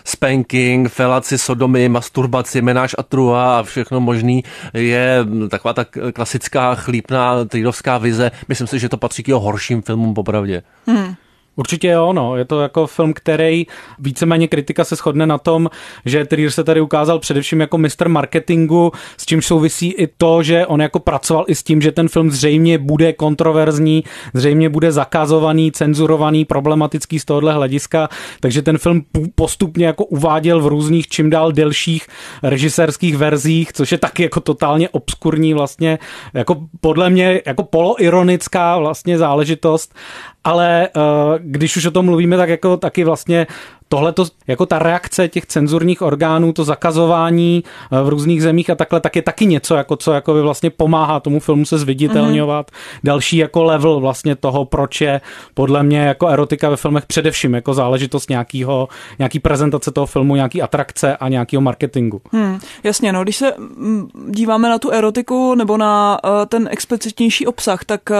spanking, 0.04 0.88
felaci, 0.88 1.38
sodomy, 1.38 1.88
masturbaci, 1.88 2.62
menáž 2.62 2.94
a 2.98 3.02
trua 3.02 3.58
a 3.58 3.62
všechno 3.62 4.00
možný 4.00 4.44
je 4.74 5.26
taková 5.50 5.72
ta 5.74 5.84
klasická 6.14 6.74
chlípná 6.74 7.44
trýdovská 7.44 7.98
vize. 7.98 8.30
Myslím 8.48 8.66
si, 8.66 8.78
že 8.78 8.88
to 8.88 8.96
patří 8.96 9.22
k 9.22 9.28
jeho 9.28 9.40
horším 9.40 9.82
filmům 9.82 10.14
popravdě. 10.14 10.62
Hmm. 10.86 11.14
Určitě 11.56 11.88
jo, 11.88 12.12
no. 12.12 12.36
Je 12.36 12.44
to 12.44 12.60
jako 12.60 12.86
film, 12.86 13.12
který 13.12 13.66
víceméně 13.98 14.48
kritika 14.48 14.84
se 14.84 14.96
shodne 14.96 15.26
na 15.26 15.38
tom, 15.38 15.70
že 16.04 16.24
Trier 16.24 16.50
se 16.50 16.64
tady 16.64 16.80
ukázal 16.80 17.18
především 17.18 17.60
jako 17.60 17.78
mistr 17.78 18.08
marketingu, 18.08 18.92
s 19.16 19.26
čím 19.26 19.42
souvisí 19.42 19.92
i 19.92 20.06
to, 20.06 20.42
že 20.42 20.66
on 20.66 20.82
jako 20.82 20.98
pracoval 20.98 21.44
i 21.48 21.54
s 21.54 21.62
tím, 21.62 21.80
že 21.80 21.92
ten 21.92 22.08
film 22.08 22.30
zřejmě 22.30 22.78
bude 22.78 23.12
kontroverzní, 23.12 24.04
zřejmě 24.34 24.68
bude 24.68 24.92
zakazovaný, 24.92 25.72
cenzurovaný, 25.72 26.44
problematický 26.44 27.18
z 27.18 27.24
tohohle 27.24 27.52
hlediska, 27.52 28.08
takže 28.40 28.62
ten 28.62 28.78
film 28.78 29.02
postupně 29.34 29.86
jako 29.86 30.04
uváděl 30.04 30.60
v 30.60 30.66
různých 30.66 31.08
čím 31.08 31.30
dál 31.30 31.52
delších 31.52 32.06
režisérských 32.42 33.16
verzích, 33.16 33.72
což 33.72 33.92
je 33.92 33.98
taky 33.98 34.22
jako 34.22 34.40
totálně 34.40 34.88
obskurní 34.88 35.54
vlastně, 35.54 35.98
jako 36.34 36.56
podle 36.80 37.10
mě 37.10 37.40
jako 37.46 37.62
poloironická 37.62 38.78
vlastně 38.78 39.18
záležitost 39.18 39.94
ale 40.44 40.88
uh, 40.96 41.02
když 41.40 41.76
už 41.76 41.86
o 41.86 41.90
tom 41.90 42.04
mluvíme, 42.04 42.36
tak 42.36 42.48
jako 42.48 42.76
taky 42.76 43.04
vlastně 43.04 43.46
tohle 43.88 44.12
to, 44.12 44.24
jako 44.46 44.66
ta 44.66 44.78
reakce 44.78 45.28
těch 45.28 45.46
cenzurních 45.46 46.02
orgánů, 46.02 46.52
to 46.52 46.64
zakazování 46.64 47.64
eh, 47.92 48.02
v 48.02 48.08
různých 48.08 48.42
zemích 48.42 48.70
a 48.70 48.74
takhle, 48.74 49.00
tak 49.00 49.16
je 49.16 49.22
taky 49.22 49.46
něco, 49.46 49.74
jako 49.74 49.96
co 49.96 50.12
jako 50.12 50.34
by 50.34 50.42
vlastně 50.42 50.70
pomáhá 50.70 51.20
tomu 51.20 51.40
filmu 51.40 51.64
se 51.64 51.78
zviditelňovat. 51.78 52.70
Mm-hmm. 52.70 53.00
Další 53.04 53.36
jako 53.36 53.64
level 53.64 54.00
vlastně 54.00 54.36
toho, 54.36 54.64
proč 54.64 55.00
je 55.00 55.20
podle 55.54 55.82
mě 55.82 55.98
jako 55.98 56.28
erotika 56.28 56.70
ve 56.70 56.76
filmech 56.76 57.06
především 57.06 57.54
jako 57.54 57.74
záležitost 57.74 58.30
nějakýho, 58.30 58.88
nějaký 59.18 59.38
prezentace 59.40 59.90
toho 59.90 60.06
filmu, 60.06 60.36
nějaký 60.36 60.62
atrakce 60.62 61.16
a 61.16 61.28
nějakého 61.28 61.60
marketingu. 61.60 62.20
Hmm, 62.32 62.58
jasně, 62.82 63.12
no, 63.12 63.22
když 63.22 63.36
se 63.36 63.54
mm, 63.58 64.08
díváme 64.28 64.68
na 64.68 64.78
tu 64.78 64.90
erotiku 64.90 65.54
nebo 65.54 65.76
na 65.76 66.18
uh, 66.24 66.30
ten 66.46 66.68
explicitnější 66.72 67.46
obsah, 67.46 67.84
tak 67.84 68.00
uh, 68.10 68.16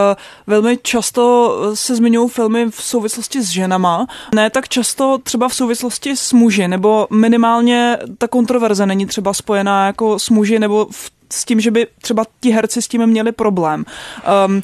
velmi 0.46 0.78
často 0.82 1.54
se 1.74 1.96
zmiňují 1.96 2.28
filmy 2.28 2.70
v 2.70 2.82
souvislosti 2.82 3.42
s 3.42 3.48
ženama, 3.48 4.06
ne 4.34 4.50
tak 4.50 4.68
často 4.68 5.18
třeba 5.22 5.48
v 5.48 5.53
souvislosti 5.54 6.16
s 6.16 6.32
muži, 6.32 6.68
nebo 6.68 7.06
minimálně 7.10 7.98
ta 8.18 8.28
kontroverze 8.28 8.86
není 8.86 9.06
třeba 9.06 9.34
spojená 9.34 9.86
jako 9.86 10.18
s 10.18 10.30
muži, 10.30 10.58
nebo 10.58 10.86
v 10.90 11.14
s 11.32 11.44
tím, 11.44 11.60
že 11.60 11.70
by 11.70 11.86
třeba 12.02 12.24
ti 12.40 12.50
herci 12.50 12.82
s 12.82 12.88
tím 12.88 13.06
měli 13.06 13.32
problém. 13.32 13.84
Um, 14.46 14.62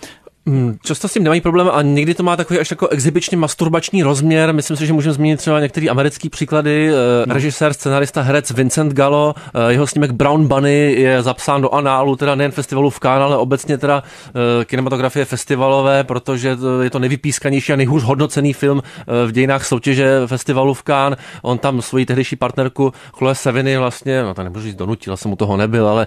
často 0.83 1.09
s 1.09 1.13
tím 1.13 1.23
nemají 1.23 1.41
problém 1.41 1.71
a 1.73 1.83
někdy 1.83 2.15
to 2.15 2.23
má 2.23 2.37
takový 2.37 2.61
až 2.61 2.71
jako 2.71 2.89
exibičně 2.89 3.37
masturbační 3.37 4.03
rozměr. 4.03 4.55
Myslím 4.55 4.77
si, 4.77 4.87
že 4.87 4.93
můžeme 4.93 5.13
zmínit 5.13 5.37
třeba 5.37 5.61
některé 5.61 5.87
americké 5.87 6.29
příklady. 6.31 6.91
No. 7.27 7.35
Režisér, 7.35 7.73
scenarista, 7.73 8.23
herec 8.23 8.51
Vincent 8.51 8.93
Gallo, 8.93 9.35
eh, 9.55 9.73
jeho 9.73 9.87
snímek 9.87 10.11
Brown 10.11 10.49
Bunny 10.49 10.93
je 10.93 11.23
zapsán 11.23 11.63
do 11.63 11.75
análu, 11.75 12.17
teda 12.17 12.35
nejen 12.35 12.53
festivalu 12.53 12.91
v 12.91 13.01
Cannes, 13.01 13.25
ale 13.25 13.37
obecně 13.37 13.79
teda 13.79 14.03
eh, 14.29 14.65
kinematografie 14.65 15.25
festivalové, 15.25 16.05
protože 16.05 16.57
je 16.83 16.91
to 16.91 16.99
nevypískanější 16.99 17.73
a 17.73 17.77
nejhůř 17.77 18.03
hodnocený 18.03 18.53
film 18.53 18.83
v 19.27 19.33
dějinách 19.33 19.65
soutěže 19.65 20.27
festivalu 20.27 20.75
v 20.75 20.83
Cannes. 20.83 21.19
On 21.43 21.59
tam 21.59 21.83
svoji 21.83 22.07
tehdejší 22.07 22.37
partnerku 22.37 22.93
Chloe 23.13 23.35
Seviny 23.35 23.79
vlastně, 23.79 24.23
no 24.23 24.35
to 24.35 24.43
nemůžu 24.43 24.65
říct 24.65 24.75
donutil, 24.75 25.17
jsem 25.17 25.29
mu 25.29 25.37
toho 25.37 25.57
nebyl, 25.57 25.89
ale 25.89 26.07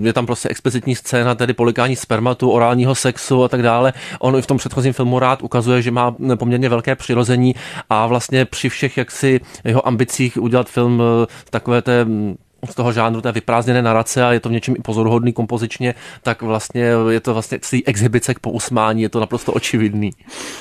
je 0.00 0.12
tam 0.12 0.26
prostě 0.26 0.48
explicitní 0.48 0.94
scéna, 0.94 1.34
tedy 1.34 1.52
polikání 1.54 1.96
spermatu, 1.96 2.50
orálního 2.50 2.94
sexu 2.94 3.44
a 3.44 3.48
tak 3.48 3.61
dále 3.62 3.82
dále. 3.82 3.92
On 4.18 4.36
i 4.36 4.42
v 4.42 4.46
tom 4.46 4.58
předchozím 4.58 4.92
filmu 4.92 5.18
rád 5.18 5.42
ukazuje, 5.42 5.82
že 5.82 5.90
má 5.90 6.14
poměrně 6.36 6.68
velké 6.68 6.96
přirození 6.96 7.54
a 7.90 8.06
vlastně 8.06 8.44
při 8.44 8.68
všech 8.68 8.96
jaksi 8.96 9.40
jeho 9.64 9.86
ambicích 9.86 10.36
udělat 10.36 10.68
film 10.68 11.02
eh, 11.02 11.26
takové 11.50 11.82
té 11.82 12.04
mm, 12.04 12.36
z 12.70 12.74
toho 12.74 12.92
žánru 12.92 13.20
té 13.20 13.32
vyprázdněné 13.32 13.82
narace 13.82 14.24
a 14.24 14.32
je 14.32 14.40
to 14.40 14.48
v 14.48 14.52
něčem 14.52 14.74
i 14.78 14.82
pozoruhodný 14.82 15.32
kompozičně, 15.32 15.94
tak 16.22 16.42
vlastně 16.42 16.82
je 17.10 17.20
to 17.20 17.32
vlastně 17.32 17.58
celý 17.58 17.86
exhibice 17.86 18.34
k 18.34 18.38
pousmání, 18.38 19.02
je 19.02 19.08
to 19.08 19.20
naprosto 19.20 19.52
očividný. 19.52 20.10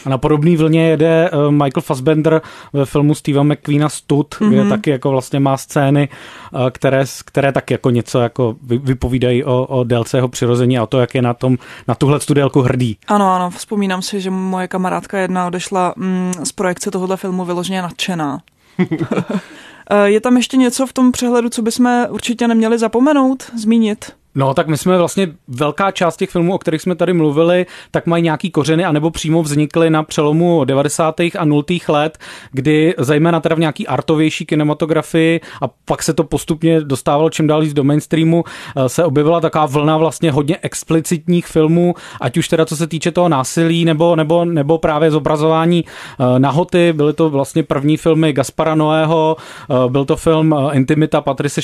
A 0.06 0.10
na 0.10 0.18
podobný 0.18 0.58
vlně 0.58 0.90
jede 0.90 1.30
eh, 1.30 1.52
Michael 1.52 1.82
Fassbender 1.82 2.42
ve 2.74 2.86
filmu 2.86 3.16
Steva 3.16 3.44
McQueena 3.44 3.90
Stud, 3.90 4.36
mm-hmm. 4.36 4.50
kde 4.50 4.62
mhm. 4.62 4.70
taky 4.70 4.90
jako 4.90 5.12
vlastně 5.12 5.40
má 5.40 5.58
scény, 5.58 6.10
eh, 6.10 6.72
které, 6.72 7.04
které 7.26 7.52
tak 7.52 7.72
jako 7.72 7.90
něco 7.90 8.20
jako 8.20 8.56
vypovídají 8.62 9.44
o, 9.44 9.66
o 9.66 9.84
délce 9.84 10.18
jeho 10.18 10.28
přirození 10.28 10.78
a 10.78 10.84
o 10.84 10.88
to, 10.88 11.00
jak 11.00 11.16
je 11.16 11.22
na 11.22 11.34
tom, 11.34 11.58
na 11.88 11.96
tuhle 11.96 12.20
tu 12.20 12.34
délku 12.34 12.62
hrdý. 12.62 12.98
Ano, 13.08 13.34
ano, 13.34 13.50
vzpomínám 13.50 14.02
si, 14.02 14.22
že 14.22 14.30
moje 14.30 14.68
kamarádka 14.68 15.20
jedna 15.20 15.48
odešla 15.48 15.94
mm, 15.96 16.34
z 16.44 16.52
projekce 16.52 16.92
tohohle 16.92 17.18
filmu 17.18 17.46
vyloženě 17.46 17.82
nadšená. 17.82 18.40
Eh, 19.92 20.10
je 20.10 20.22
tam 20.22 20.38
ještě 20.38 20.58
něco 20.58 20.88
v 20.88 20.94
tom 20.94 21.12
přehledu, 21.12 21.50
co 21.50 21.62
bychom 21.62 22.08
určitě 22.10 22.48
neměli 22.48 22.78
zapomenout, 22.78 23.52
zmínit? 23.56 24.21
No, 24.36 24.54
tak 24.54 24.67
my 24.67 24.78
jsme 24.78 24.98
vlastně 24.98 25.28
velká 25.48 25.91
část 25.91 26.17
těch 26.17 26.30
filmů, 26.30 26.54
o 26.54 26.58
kterých 26.58 26.82
jsme 26.82 26.96
tady 26.96 27.13
mluvili, 27.13 27.65
tak 27.91 28.06
mají 28.06 28.24
nějaký 28.24 28.52
kořeny, 28.52 28.86
anebo 28.86 29.12
přímo 29.12 29.44
vznikly 29.44 29.89
na 29.89 30.04
přelomu 30.04 30.65
90. 30.65 31.20
a 31.20 31.46
0. 31.46 31.63
let, 31.88 32.17
kdy 32.52 32.96
zejména 32.98 33.39
teda 33.39 33.56
v 33.56 33.60
nějaký 33.60 33.88
artovější 33.88 34.46
kinematografii 34.46 35.41
a 35.62 35.65
pak 35.86 36.04
se 36.04 36.13
to 36.13 36.24
postupně 36.24 36.82
dostávalo 36.82 37.30
čím 37.30 37.48
dál 37.48 37.62
do 37.74 37.84
mainstreamu, 37.84 38.44
eh, 38.76 38.89
se 38.89 39.06
objevila 39.06 39.39
taková 39.39 39.65
vlna 39.65 39.98
vlastně 39.98 40.32
hodně 40.32 40.58
explicitních 40.62 41.48
filmů, 41.48 41.96
ať 42.22 42.38
už 42.38 42.48
teda 42.48 42.65
co 42.65 42.76
se 42.76 42.88
týče 42.88 43.12
toho 43.12 43.30
násilí, 43.30 43.86
nebo, 43.86 44.15
nebo, 44.15 44.46
nebo 44.46 44.78
právě 44.78 45.12
zobrazování 45.12 45.86
eh, 45.86 46.39
nahoty. 46.39 46.94
Byly 46.94 47.13
to 47.13 47.30
vlastně 47.30 47.63
první 47.63 47.98
filmy 47.98 48.34
Gaspara 48.34 48.76
Noého, 48.76 49.36
eh, 49.39 49.89
byl 49.89 50.06
to 50.06 50.15
film 50.15 50.56
Intimita 50.72 51.22
Patrice 51.22 51.62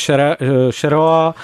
Sheroa, 0.71 1.35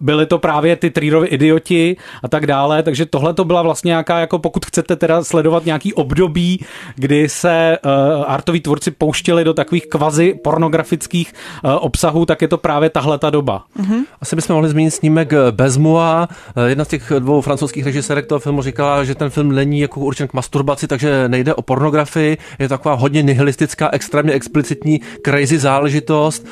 byly 0.00 0.25
to 0.26 0.38
právě 0.38 0.76
ty 0.76 0.90
Trierovi 0.90 1.28
idioti 1.28 1.96
a 2.22 2.28
tak 2.28 2.46
dále, 2.46 2.82
takže 2.82 3.06
tohle 3.06 3.34
to 3.34 3.44
byla 3.44 3.62
vlastně 3.62 3.88
nějaká, 3.88 4.18
jako 4.18 4.38
pokud 4.38 4.66
chcete 4.66 4.96
teda 4.96 5.24
sledovat 5.24 5.64
nějaký 5.64 5.94
období, 5.94 6.64
kdy 6.94 7.28
se 7.28 7.78
uh, 7.84 7.90
artoví 8.26 8.60
tvůrci 8.60 8.90
pouštěli 8.90 9.44
do 9.44 9.54
takových 9.54 9.86
kvazi 9.86 10.34
pornografických 10.44 11.32
uh, 11.64 11.70
obsahů, 11.80 12.26
tak 12.26 12.42
je 12.42 12.48
to 12.48 12.58
právě 12.58 12.90
tahle 12.90 13.18
ta 13.18 13.30
doba. 13.30 13.64
Mm-hmm. 13.80 14.04
Asi 14.20 14.36
bychom 14.36 14.54
mohli 14.54 14.68
zmínit 14.68 14.90
snímek 14.90 15.32
Bezmua. 15.50 16.28
Jedna 16.66 16.84
z 16.84 16.88
těch 16.88 17.12
dvou 17.18 17.40
francouzských 17.40 17.84
režisérek 17.84 18.26
toho 18.26 18.38
filmu 18.38 18.62
říkala, 18.62 19.04
že 19.04 19.14
ten 19.14 19.30
film 19.30 19.52
není 19.52 19.80
jako 19.80 20.00
určen 20.00 20.28
k 20.28 20.32
masturbaci, 20.32 20.86
takže 20.86 21.28
nejde 21.28 21.54
o 21.54 21.62
pornografii, 21.62 22.38
je 22.58 22.68
to 22.68 22.74
taková 22.74 22.94
hodně 22.94 23.22
nihilistická, 23.22 23.90
extrémně 23.92 24.32
explicitní, 24.32 25.00
crazy 25.24 25.58
záležitost. 25.58 26.46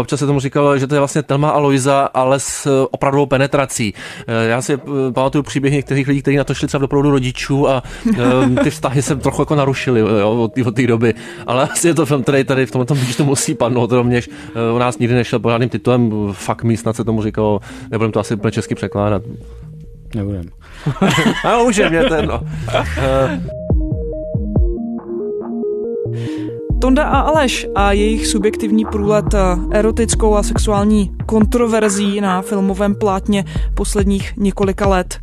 Občas 0.00 0.20
se 0.20 0.26
tomu 0.26 0.40
říkalo, 0.40 0.78
že 0.78 0.86
to 0.86 0.94
je 0.94 0.98
vlastně 0.98 1.22
Telma 1.22 1.50
a 1.50 1.58
Loiza, 1.58 2.08
ale 2.14 2.40
s 2.40 2.86
opravdu 2.90 3.19
opravdovou 3.20 3.26
penetrací. 3.26 3.94
Eh, 4.26 4.48
já 4.48 4.62
si 4.62 4.74
eh, 4.74 4.78
pamatuju 5.12 5.42
příběhy 5.42 5.76
některých 5.76 6.08
lidí, 6.08 6.22
kteří 6.22 6.36
na 6.36 6.44
to 6.44 6.54
šli 6.54 6.68
třeba 6.68 6.78
do 6.78 6.82
doprovodu 6.82 7.10
rodičů 7.10 7.68
a 7.68 7.82
eh, 8.18 8.62
ty 8.62 8.70
vztahy 8.70 9.02
se 9.02 9.16
trochu 9.16 9.42
jako 9.42 9.54
narušily 9.54 10.02
od, 10.02 10.58
od 10.66 10.74
té 10.74 10.86
doby. 10.86 11.14
Ale 11.46 11.68
asi 11.68 11.88
je 11.88 11.94
to 11.94 12.06
film, 12.06 12.22
který 12.22 12.44
tady 12.44 12.66
v 12.66 12.70
tomto 12.70 12.94
to 13.16 13.24
musí 13.24 13.54
padnout. 13.54 13.92
Rovněž 13.92 14.28
u 14.74 14.78
nás 14.78 14.98
nikdy 14.98 15.14
nešel 15.14 15.38
pořádným 15.38 15.68
titulem 15.68 16.10
Fuck 16.32 16.62
me, 16.62 16.76
snad 16.76 16.96
se 16.96 17.04
tomu 17.04 17.22
říkalo, 17.22 17.60
nebudem 17.90 18.12
to 18.12 18.20
asi 18.20 18.34
úplně 18.34 18.52
česky 18.52 18.74
překládat. 18.74 19.22
Nebudem. 20.14 20.44
no, 21.44 21.64
může 21.64 21.90
ten, 22.08 22.26
no. 22.26 22.40
Tonda 26.80 27.04
a 27.04 27.18
Aleš 27.18 27.66
a 27.74 27.92
jejich 27.92 28.26
subjektivní 28.26 28.84
průlet 28.84 29.34
eh, 29.34 29.38
erotickou 29.70 30.34
a 30.34 30.42
sexuální 30.42 31.10
kontroverzí 31.26 32.20
na 32.20 32.42
filmovém 32.42 32.94
plátně 32.94 33.44
posledních 33.74 34.32
několika 34.36 34.88
let. 34.88 35.18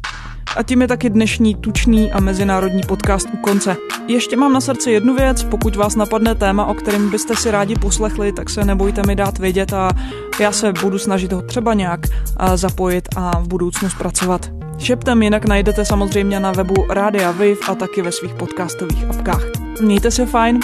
A 0.58 0.64
tím 0.64 0.82
je 0.82 0.88
taky 0.88 1.10
dnešní 1.10 1.56
tučný 1.56 2.12
a 2.12 2.20
mezinárodní 2.20 2.82
podcast 2.88 3.28
u 3.34 3.38
konce. 3.38 3.76
Ještě 4.08 4.38
mám 4.38 4.54
na 4.54 4.62
srdci 4.62 4.92
jednu 4.92 5.16
věc, 5.16 5.44
pokud 5.44 5.76
vás 5.76 5.96
napadne 5.96 6.36
téma, 6.36 6.66
o 6.66 6.74
kterém 6.74 7.10
byste 7.10 7.36
si 7.36 7.52
rádi 7.52 7.76
poslechli, 7.76 8.32
tak 8.32 8.50
se 8.50 8.66
nebojte 8.66 9.02
mi 9.08 9.16
dát 9.16 9.40
vědět 9.40 9.74
a 9.74 9.90
já 10.40 10.52
se 10.52 10.74
budu 10.82 11.00
snažit 11.00 11.34
ho 11.34 11.42
třeba 11.42 11.74
nějak 11.74 12.00
eh, 12.06 12.58
zapojit 12.58 13.10
a 13.16 13.40
v 13.40 13.48
budoucnu 13.48 13.90
zpracovat. 13.90 14.50
Šeptem 14.78 15.24
jinak 15.24 15.46
najdete 15.46 15.86
samozřejmě 15.86 16.40
na 16.40 16.52
webu 16.52 16.86
Rádia 16.90 17.32
Wave 17.32 17.68
a 17.68 17.76
taky 17.76 18.02
ve 18.02 18.12
svých 18.12 18.34
podcastových 18.34 19.10
apkách. 19.10 19.44
Mějte 19.82 20.12
se 20.12 20.26
fajn, 20.26 20.60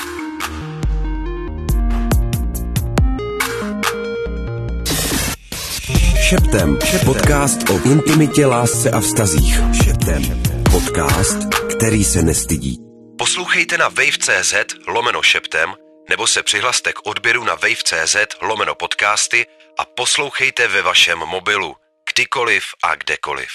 Šeptem. 6.33 6.77
Podcast 7.05 7.69
o 7.69 7.89
intimitě, 7.89 8.45
lásce 8.45 8.91
a 8.91 8.99
vztazích. 8.99 9.55
Šeptem. 9.83 10.43
Podcast, 10.71 11.37
který 11.77 12.03
se 12.03 12.21
nestydí. 12.21 12.77
Poslouchejte 13.17 13.77
na 13.77 13.87
wave.cz 13.87 14.53
lomeno 14.87 15.21
šeptem 15.21 15.73
nebo 16.09 16.27
se 16.27 16.43
přihlaste 16.43 16.93
k 16.93 17.07
odběru 17.07 17.43
na 17.43 17.55
wave.cz 17.55 18.15
lomeno 18.41 18.75
podcasty 18.75 19.45
a 19.79 19.85
poslouchejte 19.85 20.67
ve 20.67 20.81
vašem 20.81 21.19
mobilu, 21.19 21.75
kdykoliv 22.13 22.63
a 22.83 22.95
kdekoliv. 22.95 23.49